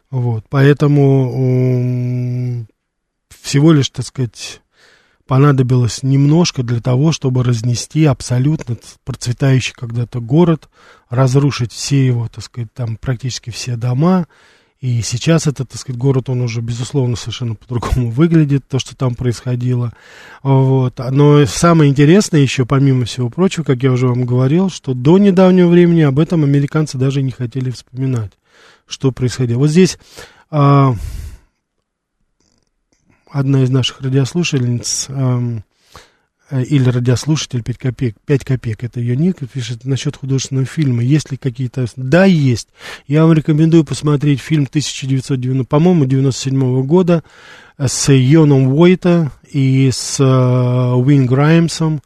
[0.10, 2.66] Вот, поэтому
[3.42, 4.62] всего лишь, так сказать,
[5.28, 10.70] понадобилось немножко для того, чтобы разнести абсолютно процветающий когда-то город,
[11.10, 14.28] разрушить все его, так сказать, там практически все дома.
[14.82, 19.16] И сейчас этот, так сказать, город, он уже, безусловно, совершенно по-другому выглядит, то, что там
[19.16, 19.94] происходило.
[20.44, 21.00] Вот.
[21.12, 25.70] Но самое интересное еще, помимо всего прочего, как я уже вам говорил, что до недавнего
[25.70, 28.34] времени об этом американцы даже не хотели вспоминать,
[28.86, 29.60] что происходило.
[29.60, 29.98] Вот здесь...
[30.52, 30.94] А,
[33.36, 35.66] одна из наших радиослушательниц эм,
[36.50, 41.32] э, или радиослушатель 5 копеек, 5 копеек, это ее ник, пишет насчет художественного фильма, есть
[41.32, 41.86] ли какие-то...
[41.98, 42.70] Да, есть.
[43.08, 47.26] Я вам рекомендую посмотреть фильм 1990, по-моему, 97 года
[47.78, 52.02] с Йоном Уойта и с э, Уин Граймсом,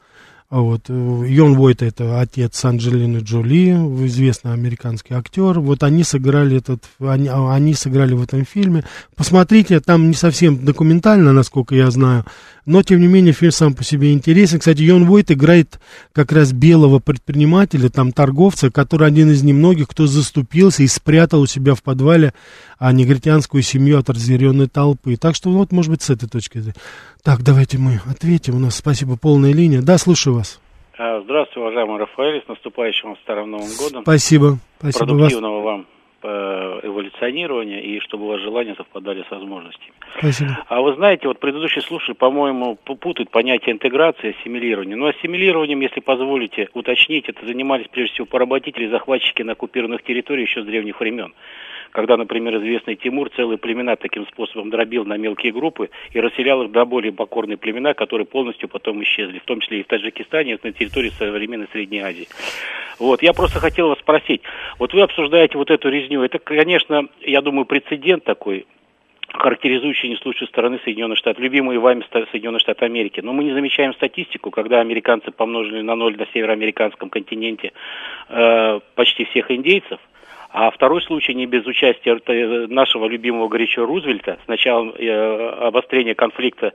[0.50, 0.86] вот.
[0.90, 3.70] Э, Йон Войт это отец Анджелины Джоли,
[4.08, 5.60] известный американский актер.
[5.60, 8.84] Вот они сыграли этот, они, а, они сыграли в этом фильме.
[9.16, 12.26] Посмотрите, там не совсем документально, насколько я знаю,
[12.66, 14.60] но, тем не менее, фильм сам по себе интересен.
[14.60, 15.80] Кстати, Йон Войт играет
[16.14, 21.48] как раз белого предпринимателя, там, торговца, который один из немногих, кто заступился и спрятал у
[21.48, 22.34] себя в подвале
[22.80, 25.16] а, негритянскую семью от разъяренной толпы.
[25.18, 26.80] Так что, вот, может быть, с этой точки зрения.
[27.24, 28.56] Так, давайте мы ответим.
[28.56, 29.82] У нас, спасибо, полная линия.
[29.82, 30.62] Да, слушаю вас.
[30.98, 34.02] А, здравствуйте, уважаемый Рафаэль, с наступающим Старым Новым Годом.
[34.04, 34.58] Спасибо.
[34.80, 35.66] Спасибо Продуктивного вас.
[35.66, 35.86] вам
[36.22, 39.94] Э, эволюционирования и чтобы у вас желания совпадали с возможностями.
[40.18, 40.66] Спасибо.
[40.68, 44.98] А вы знаете, вот предыдущий слушатель, по-моему, путает понятие интеграции и ассимилирования.
[44.98, 50.50] Но ассимилированием, если позволите уточнить, это занимались прежде всего поработители и захватчики на оккупированных территориях
[50.50, 51.34] еще с древних времен
[51.92, 56.72] когда, например, известный Тимур целые племена таким способом дробил на мелкие группы и расселял их
[56.72, 60.60] до более покорные племена, которые полностью потом исчезли, в том числе и в Таджикистане, и
[60.62, 62.28] на территории современной Средней Азии.
[63.00, 64.42] Вот, я просто хотел вас спросить,
[64.78, 68.66] вот вы обсуждаете вот эту резню, это, конечно, я думаю, прецедент такой,
[69.34, 73.22] характеризующий не с лучшей стороны Соединенных Штатов, любимые вами Соединенных Штатов Америки.
[73.22, 77.72] Но мы не замечаем статистику, когда американцы помножили на ноль на североамериканском континенте
[78.30, 80.00] э, почти всех индейцев,
[80.52, 82.20] а второй случай не без участия
[82.68, 84.40] нашего любимого горячо Рузвельта.
[84.44, 86.74] С началом э, обострения конфликта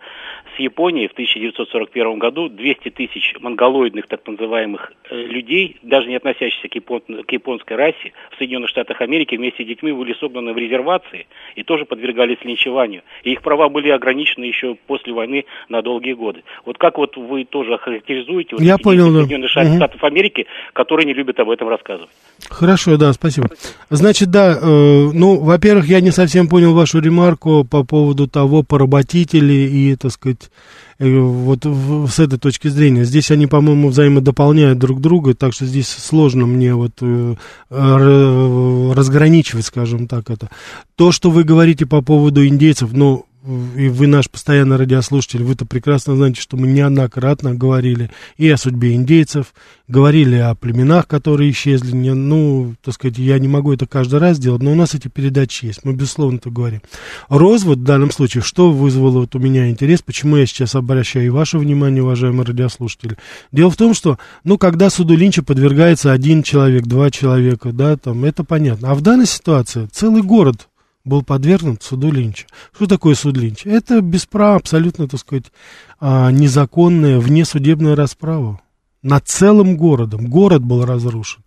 [0.57, 6.69] с Японией в 1941 году 200 тысяч монголоидных так называемых э, людей, даже не относящихся
[6.69, 10.57] к, япон, к японской расе, в Соединенных Штатах Америки вместе с детьми были согнаны в
[10.59, 13.03] резервации и тоже подвергались линчеванию.
[13.25, 16.45] И их права были ограничены еще после войны на долгие годы.
[16.65, 19.21] Вот как вот вы тоже характеризуете вот Я понял, да.
[19.21, 20.07] Соединенных Штатов угу.
[20.07, 22.11] Америки, которые не любят об этом рассказывать?
[22.49, 23.49] Хорошо, да, спасибо.
[23.91, 29.53] Значит, да, э, ну, во-первых, я не совсем понял вашу ремарку по поводу того, поработители
[29.53, 30.51] и, так сказать,
[30.99, 33.05] э, вот в, с этой точки зрения.
[33.05, 37.35] Здесь они, по-моему, взаимодополняют друг друга, так что здесь сложно мне вот э,
[37.71, 40.51] разграничивать, скажем так, это.
[40.97, 46.17] То, что вы говорите по поводу индейцев, ну, и вы наш постоянный радиослушатель, вы-то прекрасно
[46.17, 49.53] знаете, что мы неоднократно говорили и о судьбе индейцев,
[49.87, 51.93] говорили о племенах, которые исчезли.
[51.93, 55.67] Ну, так сказать, я не могу это каждый раз делать, но у нас эти передачи
[55.67, 56.81] есть, мы безусловно это говорим.
[57.29, 61.31] Розвод в данном случае, что вызвало вот у меня интерес, почему я сейчас обращаю и
[61.31, 63.19] ваше внимание, уважаемые радиослушатели.
[63.53, 68.25] Дело в том, что, ну, когда суду Линча подвергается один человек, два человека, да, там,
[68.25, 68.91] это понятно.
[68.91, 70.69] А в данной ситуации целый город
[71.05, 72.47] был подвергнут суду Линча.
[72.75, 73.69] Что такое суд Линча?
[73.69, 75.53] Это без права абсолютно, так сказать,
[76.01, 78.61] а, незаконная внесудебная расправа
[79.03, 80.27] над целым городом.
[80.29, 81.43] Город был разрушен.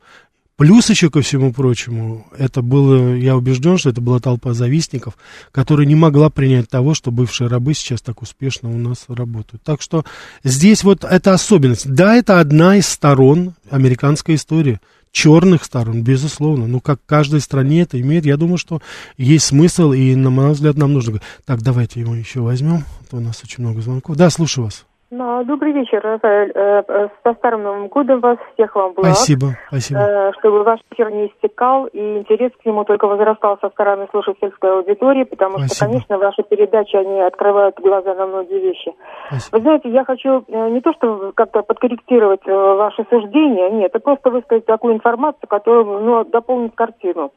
[0.58, 5.16] Плюс еще ко всему прочему, это было, я убежден, что это была толпа завистников,
[5.52, 9.62] которая не могла принять того, что бывшие рабы сейчас так успешно у нас работают.
[9.62, 10.04] Так что
[10.44, 11.88] здесь вот это особенность.
[11.88, 14.80] Да, это одна из сторон американской истории–
[15.12, 16.68] черных сторон, безусловно.
[16.68, 18.82] Ну, как каждой стране это имеет, я думаю, что
[19.18, 21.22] есть смысл, и, на мой взгляд, нам нужно...
[21.46, 24.16] Так, давайте его еще возьмем, а то у нас очень много звонков.
[24.16, 24.86] Да, слушаю вас.
[25.10, 26.52] Ну, добрый вечер, Рафаэль.
[26.54, 29.16] Э, э, со Старым Новым годом вас, всех вам благ.
[29.16, 30.00] Спасибо, спасибо.
[30.02, 34.70] Э, чтобы ваш эфир не истекал, и интерес к нему только возрастал со стороны слушательской
[34.70, 35.76] аудитории, потому спасибо.
[35.76, 38.94] что, конечно, ваши передачи, они открывают глаза на многие вещи.
[39.28, 39.56] Спасибо.
[39.56, 44.66] Вы знаете, я хочу не то, что как-то подкорректировать ваши суждения, нет, это просто высказать
[44.66, 47.32] такую информацию, которая ну, дополнит картину.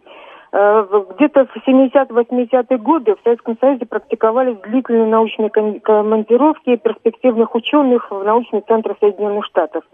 [0.53, 0.85] Э,
[1.17, 8.63] где-то в 70-80-е годы в Советском Союзе практиковались длительные научные командировки перспективных ученых в научный
[8.67, 9.85] центр Соединенных Штатов.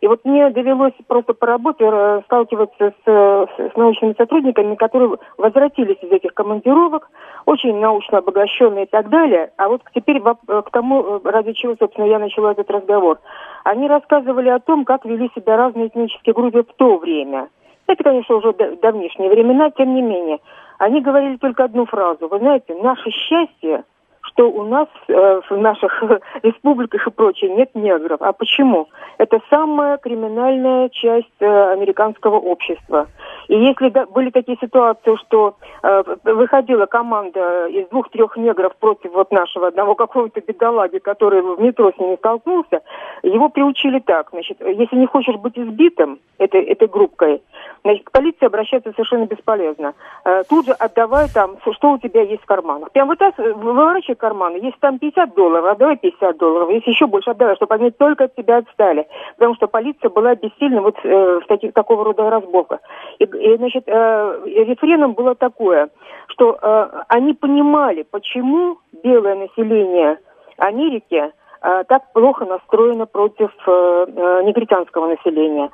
[0.00, 5.98] И вот мне довелось просто по работе э, сталкиваться с, с научными сотрудниками, которые возвратились
[6.00, 7.10] из этих командировок,
[7.44, 9.50] очень научно обогащенные и так далее.
[9.56, 13.18] А вот теперь к тому, ради чего, собственно, я начала этот разговор.
[13.64, 17.48] Они рассказывали о том, как вели себя разные этнические группы в то время.
[17.86, 20.38] Это, конечно, уже давнишние времена, тем не менее.
[20.78, 22.28] Они говорили только одну фразу.
[22.28, 23.84] Вы знаете, наше счастье–
[24.36, 26.02] что у нас э, в наших
[26.42, 28.20] республиках и прочее нет негров.
[28.20, 28.88] А почему?
[29.18, 33.08] Это самая криминальная часть э, американского общества.
[33.48, 39.30] И если да, были такие ситуации, что э, выходила команда из двух-трех негров против вот
[39.30, 42.82] нашего одного какого-то бедолаги, который в метро с ними столкнулся,
[43.22, 47.42] его приучили так, значит, если не хочешь быть избитым этой, этой группкой,
[47.82, 49.94] значит, к полиции обращаться совершенно бесполезно.
[50.24, 52.90] Э, тут же отдавай там, что у тебя есть в карманах.
[52.92, 54.56] Прям вытаскивай, выворачивай карманы.
[54.56, 56.70] Если там 50 долларов, отдавай 50 долларов.
[56.70, 59.06] Если еще больше, отдавай, чтобы они только от тебя отстали.
[59.36, 62.80] Потому что полиция была бессильна вот э, в таких, такого рода разборках.
[63.18, 65.90] И, и, значит, э, рефреном было такое,
[66.28, 70.18] что э, они понимали, почему белое население
[70.56, 71.30] Америки
[71.62, 75.70] э, так плохо настроено против э, э, негритянского населения.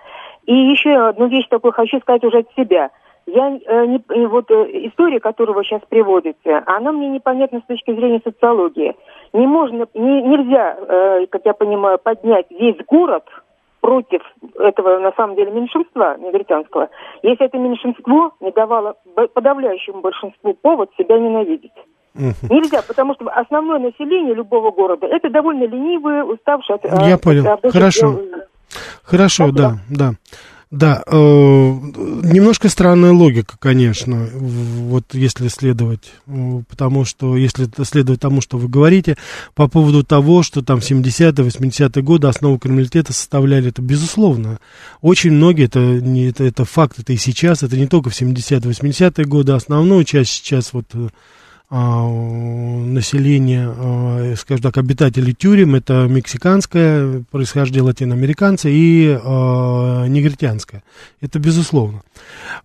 [0.46, 2.90] И еще одну вещь такую хочу сказать уже от себя–
[3.27, 7.94] я э, не, вот э, история, которую вы сейчас приводите, она мне непонятна с точки
[7.94, 8.96] зрения социологии.
[9.33, 13.25] Не можно, не, нельзя, э, как я понимаю, поднять весь город
[13.83, 14.23] против
[14.59, 16.88] этого, на самом деле, меньшинства негритянского,
[17.23, 18.95] если это меньшинство не давало
[19.35, 21.73] подавляющему большинству повод себя ненавидеть.
[22.14, 26.79] Нельзя, потому что основное население любого города это довольно ленивые, уставшие.
[26.85, 27.47] Я от, понял.
[27.51, 28.12] От, Хорошо.
[28.12, 28.42] Дел...
[29.03, 30.11] Хорошо, да, да.
[30.73, 36.15] Да, э, немножко странная логика, конечно, вот если следовать,
[36.67, 39.19] потому что, если следовать тому, что вы говорите,
[39.55, 44.61] по поводу того, что там 70-е, 80-е годы основу криминалитета составляли, это безусловно.
[45.03, 48.59] Очень многие, это, не, это, это факт, это и сейчас, это не только в 70-е,
[48.59, 51.09] 80-е годы, основную часть сейчас вот а,
[51.73, 60.83] населения, а, скажем так, обитателей тюрем, это мексиканское происхождение латиноамериканца и э, негритянское.
[61.23, 62.03] Это безусловно.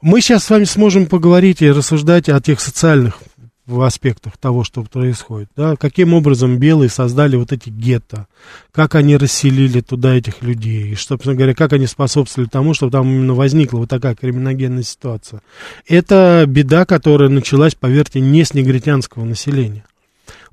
[0.01, 3.19] Мы сейчас с вами сможем поговорить и рассуждать о тех социальных
[3.67, 5.49] в аспектах того, что происходит.
[5.55, 5.75] Да?
[5.75, 8.27] Каким образом белые создали вот эти гетто,
[8.71, 13.07] как они расселили туда этих людей, и, собственно говоря, как они способствовали тому, чтобы там
[13.07, 15.41] именно возникла вот такая криминогенная ситуация.
[15.85, 19.83] Это беда, которая началась, поверьте, не с негритянского населения.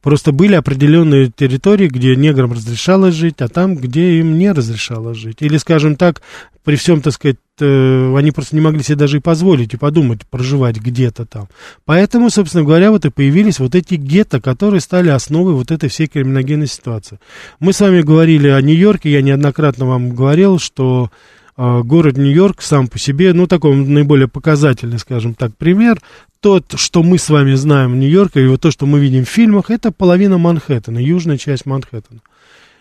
[0.03, 5.39] Просто были определенные территории, где неграм разрешалось жить, а там, где им не разрешалось жить.
[5.41, 6.21] Или, скажем так,
[6.65, 10.27] при всем, так сказать, э, они просто не могли себе даже и позволить и подумать
[10.27, 11.49] проживать где-то там.
[11.85, 16.07] Поэтому, собственно говоря, вот и появились вот эти гетто, которые стали основой вот этой всей
[16.07, 17.21] криминогенной ситуации.
[17.61, 21.11] Мы с вами говорили о Нью-Йорке, я неоднократно вам говорил, что
[21.57, 26.01] э, город Нью-Йорк сам по себе, ну, такой наиболее показательный, скажем так, пример,
[26.41, 29.71] то, что мы с вами знаем Нью-Йорка, и вот то, что мы видим в фильмах,
[29.71, 32.21] это половина Манхэттена, южная часть Манхэттена.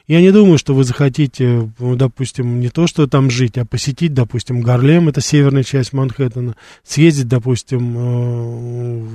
[0.05, 4.13] Я не думаю, что вы захотите, ну, допустим, не то, что там жить, а посетить,
[4.13, 9.07] допустим, Гарлем, это северная часть Манхэттена, съездить, допустим, э,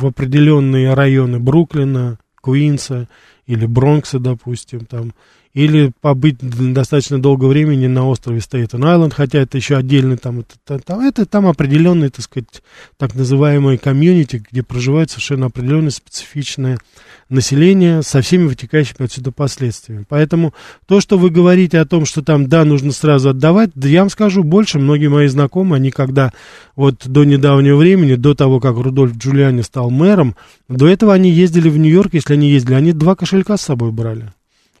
[0.00, 3.08] в определенные районы Бруклина, Куинса
[3.46, 5.14] или Бронкса, допустим, там,
[5.54, 11.00] или побыть достаточно долгое времени на острове Стейтен-Айленд, хотя это еще отдельный там, это, там,
[11.00, 12.62] это там определенный, так сказать,
[12.98, 16.78] так называемый комьюнити, где проживает совершенно определенное специфичное
[17.28, 20.04] население со всеми вытекающими отсюда последствиями.
[20.08, 20.52] Поэтому
[20.86, 24.10] то, что вы говорите о том, что там, да, нужно сразу отдавать, да я вам
[24.10, 26.32] скажу больше, многие мои знакомые, они когда
[26.74, 30.34] вот до недавнего времени, до того, как Рудольф Джулиани стал мэром,
[30.68, 34.32] до этого они ездили в Нью-Йорк, если они ездили, они два кошелька с собой брали.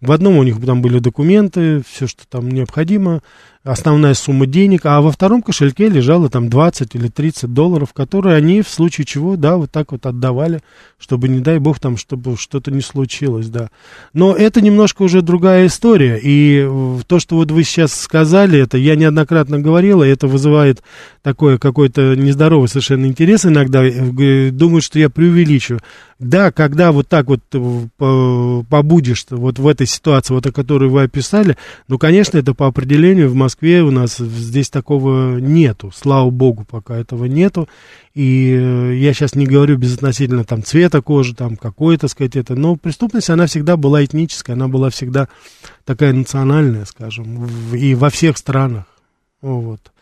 [0.04, 3.22] В одном у них там были документы, все, что там необходимо,
[3.64, 8.60] основная сумма денег, а во втором кошельке лежало там 20 или 30 долларов, которые они
[8.60, 10.60] в случае чего, да, вот так вот отдавали,
[10.98, 13.70] чтобы, не дай бог, там, чтобы что-то не случилось, да.
[14.12, 16.68] Но это немножко уже другая история, и
[17.06, 20.82] то, что вот вы сейчас сказали, это я неоднократно говорил, и это вызывает
[21.22, 25.80] такой какой-то нездоровый совершенно интерес иногда, э, думаю, что я преувеличу.
[26.18, 31.02] Да, когда вот так вот э, побудешь вот в этой ситуации, вот о которой вы
[31.02, 31.56] описали,
[31.88, 36.66] ну, конечно, это по определению в Москве Москве у нас здесь такого нету, слава богу,
[36.68, 37.68] пока этого нету.
[38.12, 42.56] И э, я сейчас не говорю безотносительно там цвета кожи, там какой, то сказать, это,
[42.56, 45.28] но преступность, она всегда была этническая, она была всегда
[45.84, 48.86] такая национальная, скажем, и во всех странах.
[49.40, 49.92] Вот.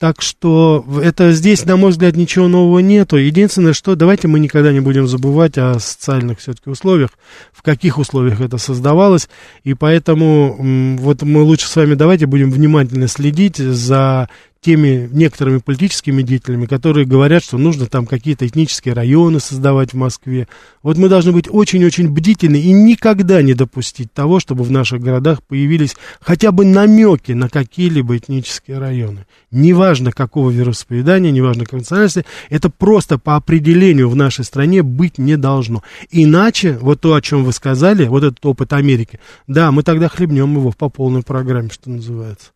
[0.00, 3.18] Так что это здесь, на мой взгляд, ничего нового нету.
[3.18, 7.10] Единственное, что давайте мы никогда не будем забывать о социальных все-таки условиях,
[7.52, 9.28] в каких условиях это создавалось.
[9.62, 14.30] И поэтому вот мы лучше с вами давайте будем внимательно следить за
[14.60, 20.48] теми некоторыми политическими деятелями, которые говорят, что нужно там какие-то этнические районы создавать в Москве.
[20.82, 25.42] Вот мы должны быть очень-очень бдительны и никогда не допустить того, чтобы в наших городах
[25.42, 29.24] появились хотя бы намеки на какие-либо этнические районы.
[29.50, 35.38] Неважно, какого вероисповедания, неважно, какой национальности, это просто по определению в нашей стране быть не
[35.38, 35.82] должно.
[36.10, 40.54] Иначе, вот то, о чем вы сказали, вот этот опыт Америки, да, мы тогда хлебнем
[40.54, 42.50] его по полной программе, что называется.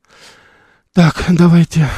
[0.94, 1.88] Так, давайте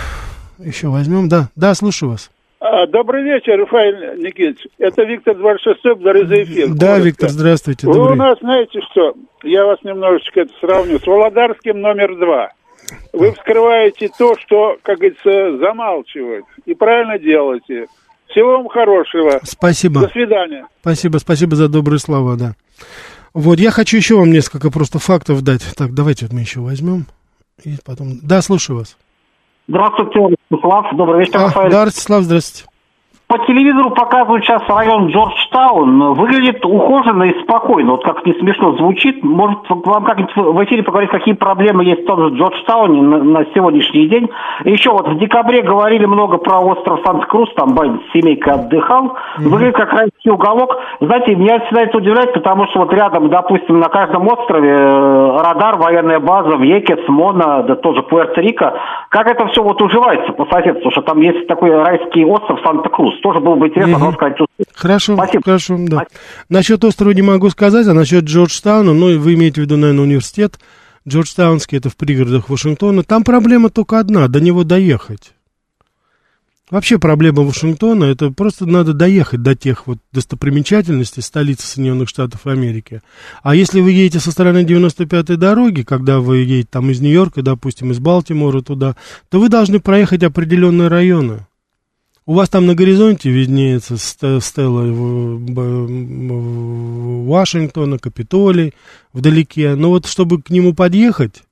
[0.58, 1.28] еще возьмем.
[1.28, 2.30] Да, да, слушаю вас.
[2.60, 4.66] А, добрый вечер, Рафаэль Никитич.
[4.78, 6.68] Это Виктор 26 благодарю за эфир.
[6.70, 7.06] Да, Коротко.
[7.06, 7.86] Виктор, здравствуйте.
[7.86, 8.12] Вы добрый.
[8.14, 9.12] у нас знаете что?
[9.44, 12.52] Я вас немножечко это сравню с Володарским номер два.
[13.12, 16.46] Вы вскрываете то, что, как говорится, замалчивают.
[16.64, 17.88] И правильно делаете.
[18.28, 19.40] Всего вам хорошего.
[19.42, 20.00] Спасибо.
[20.00, 20.66] До свидания.
[20.80, 22.54] Спасибо, спасибо за добрые слова, да.
[23.34, 25.62] Вот, я хочу еще вам несколько просто фактов дать.
[25.76, 27.04] Так, давайте вот мы еще возьмем.
[27.64, 28.20] И потом...
[28.22, 28.96] Да, слушаю вас.
[29.68, 30.86] Здравствуйте, Ростислав.
[30.94, 31.70] Добрый вечер, а, Рафаэль.
[31.70, 32.70] Да, Ростислав, здравствуйте.
[33.28, 36.14] По телевизору показывают сейчас район Джорджтаун.
[36.14, 37.92] Выглядит ухоженно и спокойно.
[37.92, 39.24] Вот как не смешно звучит.
[39.24, 43.44] Может, вам как-нибудь в эфире поговорить, какие проблемы есть в том же Джорджтауне на, на
[43.46, 44.30] сегодняшний день.
[44.62, 47.52] И еще вот в декабре говорили много про остров Санта-Крус.
[47.54, 49.06] Там Байден с семейкой отдыхал.
[49.06, 49.48] Mm-hmm.
[49.48, 50.76] Выглядит как райский уголок.
[51.00, 55.78] Знаете, меня всегда это удивляет, потому что вот рядом, допустим, на каждом острове э, радар,
[55.78, 58.74] военная база, Вьекес, Мона, да тоже Пуэрто-Рико.
[59.08, 60.92] Как это все вот уживается по соседству?
[60.92, 64.14] Что там есть такой райский остров Санта-Крус тоже было бы интересно угу.
[64.14, 64.36] сказать.
[64.74, 65.42] Хорошо, Спасибо.
[65.44, 65.96] хорошо, да.
[65.96, 66.20] Спасибо.
[66.48, 70.58] Насчет острова не могу сказать, а насчет Джорджтауна, ну, вы имеете в виду, наверное, университет
[71.08, 75.32] Джорджтаунский, это в пригородах Вашингтона, там проблема только одна, до него доехать.
[76.68, 83.02] Вообще проблема Вашингтона, это просто надо доехать до тех вот достопримечательностей столицы Соединенных Штатов Америки.
[83.44, 87.92] А если вы едете со стороны 95-й дороги, когда вы едете там из Нью-Йорка, допустим,
[87.92, 88.96] из Балтимора туда,
[89.30, 91.45] то вы должны проехать определенные районы.
[92.28, 94.82] У вас там на горизонте виднеется стела
[97.24, 98.74] Вашингтона, Капитолий
[99.12, 99.76] вдалеке.
[99.76, 101.44] Но вот чтобы к нему подъехать,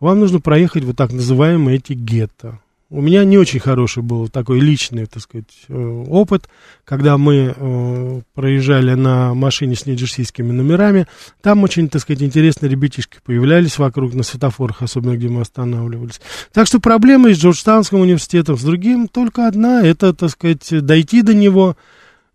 [0.00, 2.58] вам нужно проехать вот так называемые эти гетто.
[2.94, 6.48] У меня не очень хороший был такой личный, так сказать, э, опыт,
[6.84, 11.08] когда мы э, проезжали на машине с нью-джерсийскими номерами.
[11.42, 16.20] Там очень, так сказать, интересные ребятишки появлялись вокруг на светофорах, особенно где мы останавливались.
[16.52, 21.34] Так что проблема с Джорджтаунским университетом, с другим только одна, это, так сказать, дойти до
[21.34, 21.76] него,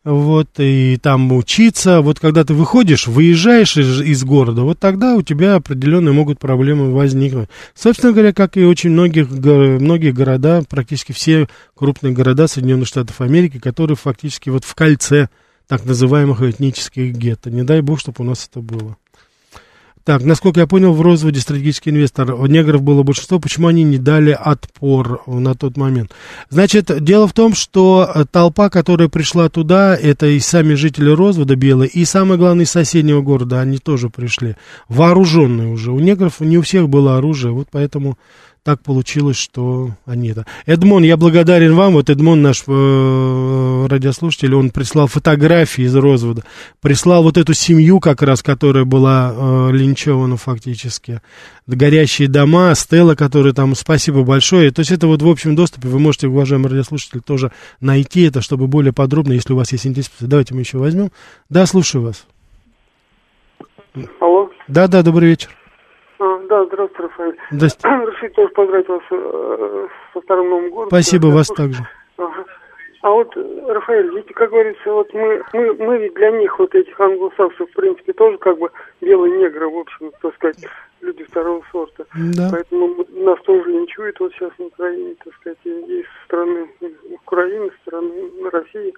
[0.03, 5.21] вот, и там учиться, вот когда ты выходишь, выезжаешь из, из города, вот тогда у
[5.21, 7.49] тебя определенные могут проблемы возникнуть.
[7.75, 13.59] Собственно говоря, как и очень многих, многие города, практически все крупные города Соединенных Штатов Америки,
[13.59, 15.27] которые фактически вот в кольце
[15.67, 17.51] так называемых этнических гетто.
[17.51, 18.97] Не дай бог, чтобы у нас это было.
[20.05, 24.31] Так, насколько я понял, в Розводе стратегический инвестор, негров было большинство, почему они не дали
[24.31, 26.11] отпор на тот момент?
[26.49, 31.55] Значит, дело в том, что э, толпа, которая пришла туда, это и сами жители Розвода
[31.55, 34.55] белые, и самое главное, из соседнего города, они тоже пришли,
[34.87, 35.91] вооруженные уже.
[35.91, 38.17] У негров не у всех было оружие, вот поэтому
[38.63, 40.45] так получилось, что они это.
[40.65, 41.93] Эдмон, я благодарен вам.
[41.93, 46.43] Вот Эдмон, наш э, радиослушатель, он прислал фотографии из развода.
[46.81, 51.21] Прислал вот эту семью как раз, которая была э, линчевана фактически.
[51.67, 54.71] Горящие дома, Стелла, которые там, спасибо большое.
[54.71, 58.67] То есть это вот в общем доступе вы можете, уважаемый радиослушатель, тоже найти это, чтобы
[58.67, 60.11] более подробно, если у вас есть интерес.
[60.19, 61.11] Давайте мы еще возьмем.
[61.49, 62.25] Да, слушаю вас.
[64.19, 64.49] Алло.
[64.67, 65.49] Да, да, добрый вечер.
[66.49, 67.37] Да, здравствуйте, Рафаэль.
[67.51, 67.95] Здравствуйте.
[67.95, 70.87] Разрешите тоже поздравить вас э, со Вторым Новым годом.
[70.89, 71.83] Спасибо, да, вас также.
[72.17, 72.45] Ага.
[73.01, 73.37] А вот,
[73.67, 77.73] Рафаэль, ведь, как говорится, вот мы, мы, мы ведь для них, вот этих англосаксов, в
[77.73, 80.57] принципе, тоже как бы белые негры, в общем, так сказать,
[81.01, 82.05] люди второго сорта.
[82.35, 82.49] Да.
[82.51, 86.69] Поэтому нас тоже линчуют вот сейчас на Украине, так сказать, и с стороны
[87.11, 88.93] Украины, со стороны России,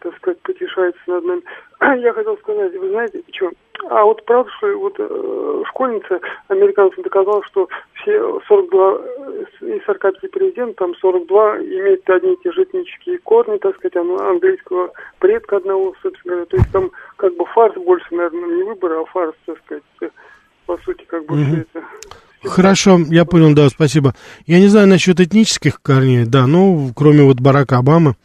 [0.00, 1.42] так сказать, потешается над нами.
[2.00, 3.50] Я хотел сказать, вы знаете, что?
[3.88, 9.00] А вот правда, что вот э, школьница американцам доказала, что все 42
[9.60, 14.92] из 45 президентов, там 42 имеют одни и те же этнические корни, так сказать, английского
[15.18, 16.46] предка одного, собственно говоря.
[16.46, 19.84] То есть там как бы фарс больше, наверное, не выбор, а фарс, так сказать,
[20.72, 21.44] по сути, как бы угу.
[21.44, 21.84] все это.
[22.44, 24.14] Хорошо, я понял, да, спасибо.
[24.46, 28.16] Я не знаю насчет этнических корней, да, ну, кроме вот Барака Обамы,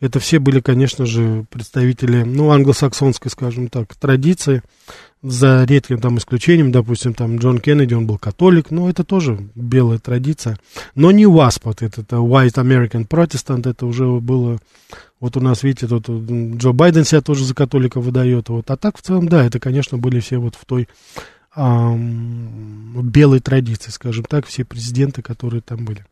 [0.00, 4.62] Это все были, конечно же, представители, ну, англосаксонской, скажем так, традиции,
[5.22, 9.98] за редким там исключением, допустим, там Джон Кеннеди, он был католик, но это тоже белая
[9.98, 10.58] традиция.
[10.94, 14.58] Но не WASP, вот это, это White American Protestant, это уже было,
[15.20, 18.70] вот у нас, видите, тут Джо Байден себя тоже за католика выдает, вот.
[18.70, 20.88] А так, в целом, да, это, конечно, были все вот в той
[21.56, 26.04] белой традиции, скажем так, все президенты, которые там были.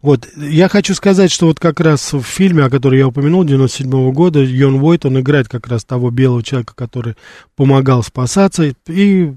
[0.00, 3.90] Вот, я хочу сказать, что вот как раз в фильме, о котором я упомянул, 97
[3.90, 7.14] -го года, Йон Войт, он играет как раз того белого человека, который
[7.56, 9.32] помогал спасаться, и,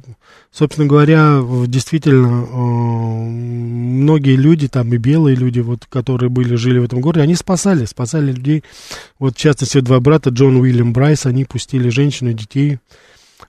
[0.52, 6.86] собственно говоря, действительно, э, многие люди, там и белые люди, вот, которые были, жили в
[6.86, 8.64] этом городе, они спасали, спасали людей,
[9.18, 12.80] вот, в частности, два брата, Джон Уильям Брайс, они пустили женщину и детей,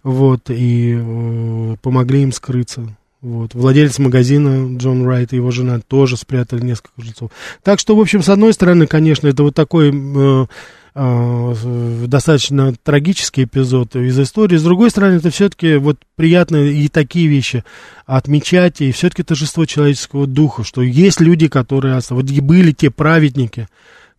[0.03, 2.97] вот, и э, помогли им скрыться.
[3.21, 3.55] Вот.
[3.55, 7.31] Владелец магазина Джон Райт и его жена тоже спрятали несколько жильцов.
[7.63, 10.47] Так что, в общем, с одной стороны, конечно, это вот такой э,
[10.95, 14.57] э, достаточно трагический эпизод из истории.
[14.57, 17.63] С другой стороны, это все-таки вот приятно и такие вещи
[18.07, 22.01] отмечать, и все-таки торжество человеческого духа, что есть люди, которые...
[22.09, 23.69] Вот были те праведники,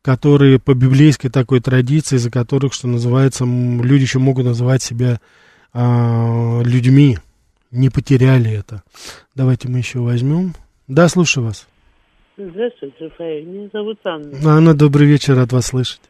[0.03, 5.19] которые по библейской такой традиции, за которых, что называется, люди еще могут называть себя
[5.73, 7.17] э, людьми
[7.71, 8.83] не потеряли это.
[9.35, 10.53] Давайте мы еще возьмем.
[10.87, 11.67] Да, слушаю вас.
[12.37, 13.45] Здравствуйте, Рафаэль.
[13.45, 14.37] Меня зовут Анна.
[14.45, 16.01] Анна, добрый вечер, рад вас слышать.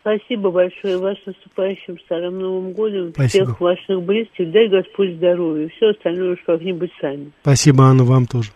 [0.00, 3.10] Спасибо большое вас наступающим Старым Новым Годом.
[3.12, 3.44] Спасибо.
[3.46, 4.50] Всех ваших близких.
[4.52, 5.68] Дай Господь здоровья.
[5.76, 7.30] Все остальное уж как-нибудь сами.
[7.42, 8.50] Спасибо, Анна, вам тоже.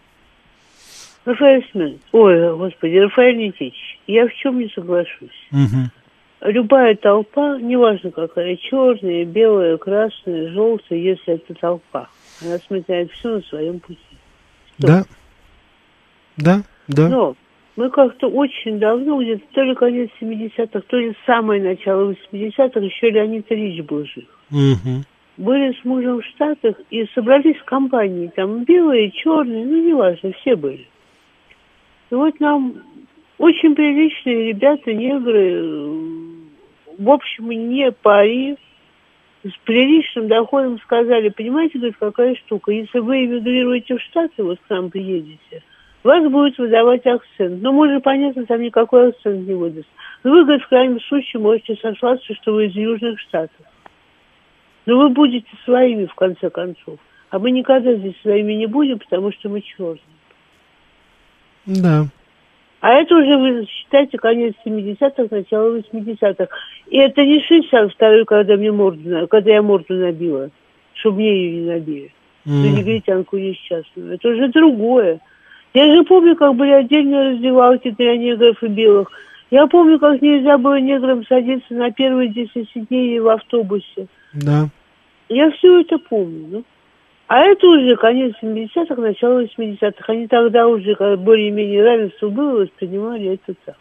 [1.25, 5.49] Рафаэль Семенович, ой, господи, Рафаэль Никитич, я в чем не соглашусь.
[5.53, 5.91] Угу.
[6.45, 12.09] Любая толпа, неважно какая, черная, белая, красная, желтая, если это толпа,
[12.43, 14.01] она сметает все на своем пути.
[14.79, 14.87] Что?
[14.87, 15.03] Да.
[16.37, 17.09] Да, да.
[17.09, 17.37] Но
[17.77, 23.11] мы как-то очень давно, где-то то ли конец 70-х, то ли самое начало 80-х, еще
[23.11, 24.27] Леонид Ильич был жив.
[24.51, 25.05] Угу.
[25.37, 30.57] Были с мужем в Штатах и собрались в компании, там белые, черные, ну неважно, все
[30.57, 30.89] были.
[32.11, 32.83] И вот нам
[33.39, 36.32] очень приличные ребята, негры,
[36.99, 38.57] в общем, не пари,
[39.45, 44.71] с приличным доходом сказали, понимаете, говорит, какая штука, если вы эмигрируете в Штаты, вот к
[44.71, 45.63] нам приедете,
[46.05, 47.63] вас будет выдавать акцент.
[47.63, 49.89] Но может, понятно, там никакой акцент не выдаст.
[50.23, 53.67] Но вы, говорит, в крайнем случае можете сослаться, что вы из Южных Штатов.
[54.87, 56.99] Но вы будете своими, в конце концов.
[57.31, 59.99] А мы никогда здесь своими не будем, потому что мы черные.
[61.67, 62.07] Да.
[62.83, 66.49] А это уже, вы считаете, конец 70-х, начало 80-х.
[66.91, 70.51] И это не 62-й, когда, мне морду, когда я морду набила,
[70.95, 72.11] чтобы мне ее не набили.
[72.45, 72.51] Mm.
[72.51, 74.15] За негритянку несчастную.
[74.15, 75.21] Это уже другое.
[75.75, 79.13] Я же помню, как были отдельные раздевалки для негров и белых.
[79.53, 84.09] Я помню, как нельзя было неграм садиться на первые 10 сидений в автобусе.
[84.35, 84.69] Да.
[85.29, 86.47] Я все это помню.
[86.51, 86.65] Ну.
[87.33, 90.13] А это уже конец 70-х, начало 80-х.
[90.13, 93.79] Они тогда уже, более-менее равенство было, воспринимали это так.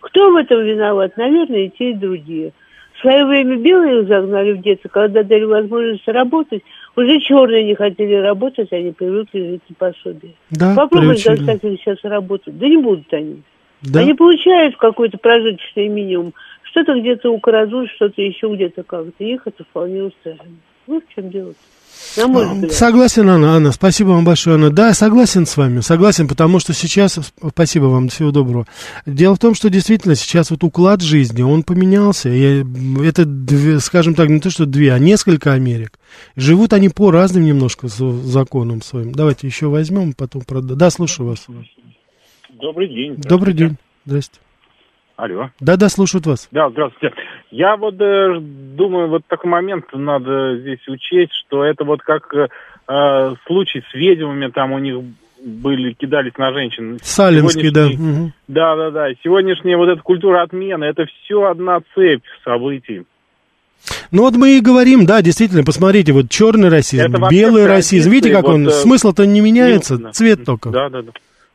[0.00, 1.16] Кто в этом виноват?
[1.16, 2.52] Наверное, и те, и другие.
[2.96, 6.64] В свое время белые их загнали в детство, когда дали возможность работать.
[6.96, 10.32] Уже черные не хотели работать, они привыкли жить на пособие.
[10.50, 12.58] Да, Попробуй заставить их сейчас работать.
[12.58, 13.42] Да не будут они.
[13.82, 14.00] Да.
[14.00, 16.34] Они получают какой-то прожиточный минимум.
[16.64, 19.22] Что-то где-то украдут, что-то еще где-то как-то.
[19.22, 20.58] Их это вполне устраивает.
[20.88, 21.30] Вот в чем
[22.16, 22.72] дело-то.
[22.72, 24.70] Согласен, Анна, Анна, спасибо вам большое, Анна.
[24.70, 27.18] Да, согласен с вами, согласен, потому что сейчас,
[27.48, 28.66] спасибо вам, всего доброго.
[29.06, 32.28] Дело в том, что действительно сейчас вот уклад жизни, он поменялся.
[32.28, 32.64] И
[33.04, 33.26] это,
[33.80, 35.98] скажем так, не то, что две, а несколько Америк.
[36.36, 39.12] Живут они по разным немножко законам своим.
[39.12, 40.78] Давайте еще возьмем, потом продадим.
[40.78, 41.46] Да, слушаю вас.
[42.60, 43.16] Добрый день.
[43.16, 43.76] Добрый день.
[44.06, 44.38] Здрасте.
[45.16, 45.50] Алло.
[45.60, 46.48] Да-да, слушают вас.
[46.50, 47.14] Да, здравствуйте.
[47.54, 52.48] Я вот э, думаю, вот такой момент надо здесь учесть, что это вот как э,
[52.88, 54.96] э случай с ведьмами, там у них
[55.40, 56.98] были, кидались на женщин.
[57.00, 57.90] Салинский, да.
[58.48, 59.08] Да, да, да.
[59.22, 63.04] Сегодняшняя вот эта культура отмены, это все одна цепь событий.
[64.10, 68.46] Ну вот мы и говорим, да, действительно, посмотрите, вот черный расизм, белый расизм, видите, как
[68.46, 70.70] вот, он, э, смысл-то не меняется, да, цвет только.
[70.70, 71.12] Да, да, да.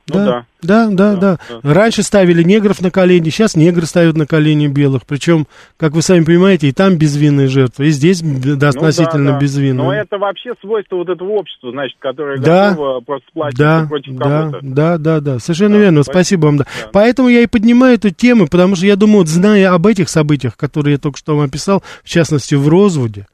[0.08, 1.60] Ну, да, да, да, да, да.
[1.74, 5.06] Раньше ставили негров на колени, сейчас негры ставят на колени белых.
[5.06, 5.48] Причем,
[5.78, 9.40] как вы сами понимаете, и там безвинные жертвы, и здесь да, относительно ну, да, да.
[9.40, 9.86] безвинные.
[9.86, 14.16] Но это вообще свойство вот этого общества, значит, которое да, готово просто сплачиваться да, против
[14.16, 14.60] да, кого-то.
[14.62, 16.58] Да, да, да, совершенно да, верно, спасибо, спасибо вам.
[16.58, 16.64] Да.
[16.64, 16.90] Да.
[16.92, 20.58] Поэтому я и поднимаю эту тему, потому что я думаю, вот, зная об этих событиях,
[20.58, 23.28] которые я только что вам описал, в частности, в Розвуде,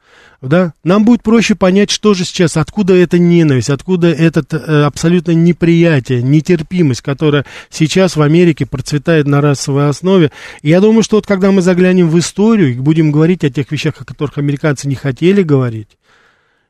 [0.48, 5.32] да, нам будет проще понять, что же сейчас, откуда эта ненависть, откуда это э, абсолютно
[5.32, 10.32] неприятие, нетерпимость, которая сейчас в Америке процветает на расовой основе.
[10.62, 13.72] И я думаю, что вот когда мы заглянем в историю и будем говорить о тех
[13.72, 15.98] вещах, о которых американцы не хотели говорить,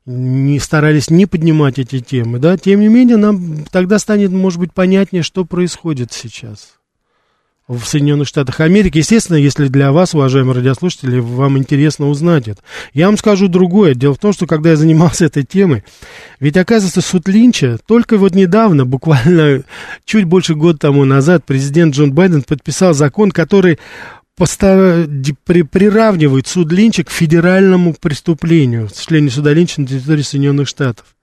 [0.05, 4.73] не старались не поднимать эти темы, да, тем не менее нам тогда станет, может быть,
[4.73, 6.75] понятнее, что происходит сейчас
[7.67, 8.99] в Соединенных Штатах Америки.
[8.99, 12.61] Естественно, если для вас, уважаемые радиослушатели, вам интересно узнать это.
[12.93, 13.95] Я вам скажу другое.
[13.95, 15.83] Дело в том, что когда я занимался этой темой,
[16.39, 19.63] ведь, оказывается, суд Линча только вот недавно, буквально
[20.05, 23.79] чуть больше года тому назад, президент Джон Байден подписал закон, который
[24.37, 25.07] постав...
[25.43, 25.63] при...
[25.63, 31.14] приравнивает суд Линча к федеральному преступлению, осуществлению суда Линча на территории Соединенных Штатов.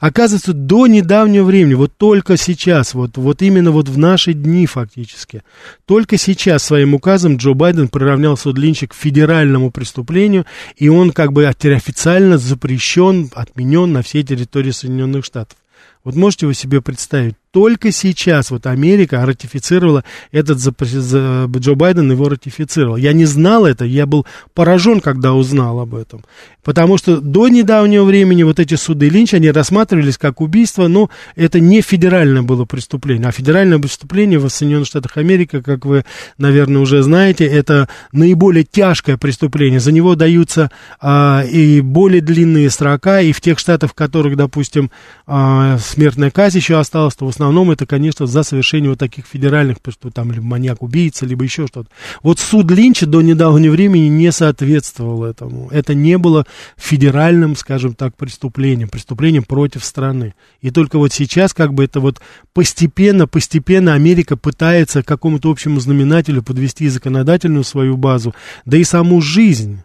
[0.00, 5.42] Оказывается, до недавнего времени, вот только сейчас, вот, вот именно вот в наши дни фактически,
[5.86, 11.32] только сейчас своим указом Джо Байден приравнял суд Линча к федеральному преступлению, и он как
[11.32, 15.56] бы официально запрещен, отменен на всей территории Соединенных Штатов.
[16.02, 20.02] Вот можете вы себе представить, только сейчас вот Америка ратифицировала
[20.32, 22.96] этот, Джо Байден его ратифицировал.
[22.96, 26.24] Я не знал это, я был поражен, когда узнал об этом.
[26.64, 31.60] Потому что до недавнего времени вот эти суды Линч, они рассматривались как убийство, но это
[31.60, 33.28] не федеральное было преступление.
[33.28, 36.04] А федеральное преступление в Соединенных Штатах Америки, как вы,
[36.38, 39.78] наверное, уже знаете, это наиболее тяжкое преступление.
[39.78, 44.90] За него даются а, и более длинные срока, и в тех штатах, в которых, допустим,
[45.26, 49.26] а, смертная казнь еще осталась, то в основном основном это, конечно, за совершение вот таких
[49.26, 51.88] федеральных, что там либо маньяк-убийца, либо еще что-то.
[52.22, 55.68] Вот суд Линча до недавнего времени не соответствовал этому.
[55.70, 60.34] Это не было федеральным, скажем так, преступлением, преступлением против страны.
[60.62, 62.20] И только вот сейчас как бы это вот
[62.54, 68.34] постепенно, постепенно Америка пытается к какому-то общему знаменателю подвести законодательную свою базу,
[68.64, 69.80] да и саму жизнь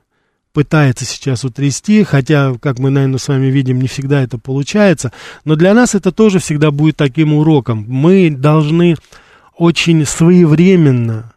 [0.54, 5.12] пытается сейчас утрясти, хотя, как мы, наверное, с вами видим, не всегда это получается,
[5.46, 7.86] но для нас это тоже всегда будет таким уроком.
[7.88, 8.96] Мы должны
[9.56, 11.34] очень своевременно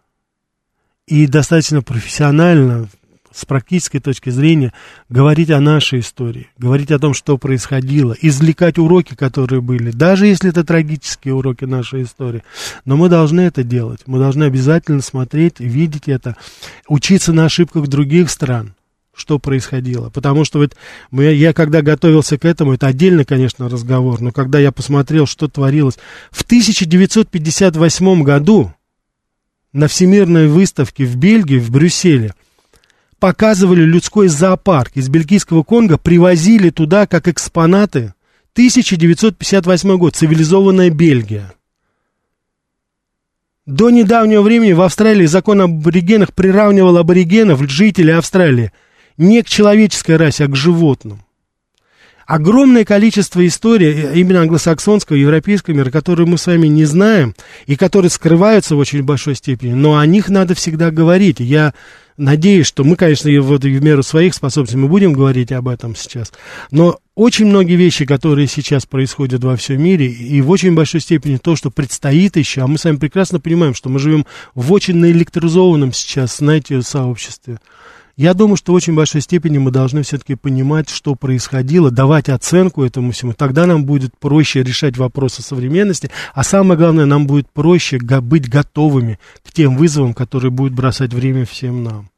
[1.06, 2.88] и достаточно профессионально,
[3.34, 4.74] с практической точки зрения,
[5.08, 10.50] говорить о нашей истории, говорить о том, что происходило, извлекать уроки, которые были, даже если
[10.50, 12.42] это трагические уроки нашей истории.
[12.84, 16.36] Но мы должны это делать, мы должны обязательно смотреть, видеть это,
[16.88, 18.74] учиться на ошибках других стран–
[19.14, 20.10] что происходило.
[20.10, 20.74] Потому что вот
[21.12, 25.98] я когда готовился к этому, это отдельный, конечно, разговор, но когда я посмотрел, что творилось.
[26.30, 28.72] В 1958 году
[29.72, 32.34] на Всемирной выставке в Бельгии, в Брюсселе,
[33.18, 38.14] показывали людской зоопарк из бельгийского Конго, привозили туда как экспонаты
[38.54, 41.52] 1958 год, цивилизованная Бельгия.
[43.64, 48.72] До недавнего времени в Австралии закон об аборигенах приравнивал аборигенов, жителей Австралии,
[49.16, 51.22] не к человеческой расе, а к животным.
[52.26, 57.34] Огромное количество историй, э, именно англосаксонского, европейского мира, которые мы с вами не знаем,
[57.66, 61.40] и которые скрываются в очень большой степени, но о них надо всегда говорить.
[61.40, 61.74] Я
[62.16, 66.32] надеюсь, что мы, конечно, вот в меру своих способностей мы будем говорить об этом сейчас,
[66.70, 71.36] но очень многие вещи, которые сейчас происходят во всем мире, и в очень большой степени
[71.36, 74.96] то, что предстоит еще, а мы с вами прекрасно понимаем, что мы живем в очень
[74.96, 77.58] наэлектризованном сейчас, знаете, сообществе.
[78.22, 82.84] Я думаю, что в очень большой степени мы должны все-таки понимать, что происходило, давать оценку
[82.84, 83.32] этому всему.
[83.32, 89.18] Тогда нам будет проще решать вопросы современности, а самое главное, нам будет проще быть готовыми
[89.44, 92.11] к тем вызовам, которые будут бросать время всем нам.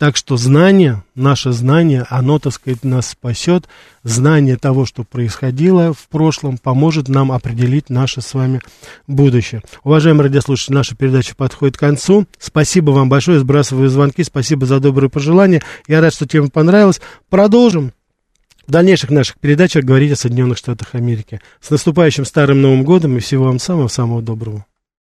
[0.00, 3.68] Так что знание, наше знание, оно, так сказать, нас спасет.
[4.02, 8.62] Знание того, что происходило в прошлом, поможет нам определить наше с вами
[9.06, 9.60] будущее.
[9.84, 12.24] Уважаемые радиослушатели, наша передача подходит к концу.
[12.38, 15.60] Спасибо вам большое, сбрасываю звонки, спасибо за добрые пожелания.
[15.86, 17.02] Я рад, что тема понравилась.
[17.28, 17.92] Продолжим
[18.66, 21.42] в дальнейших наших передачах говорить о Соединенных Штатах Америки.
[21.60, 24.64] С наступающим Старым Новым Годом и всего вам самого-самого доброго.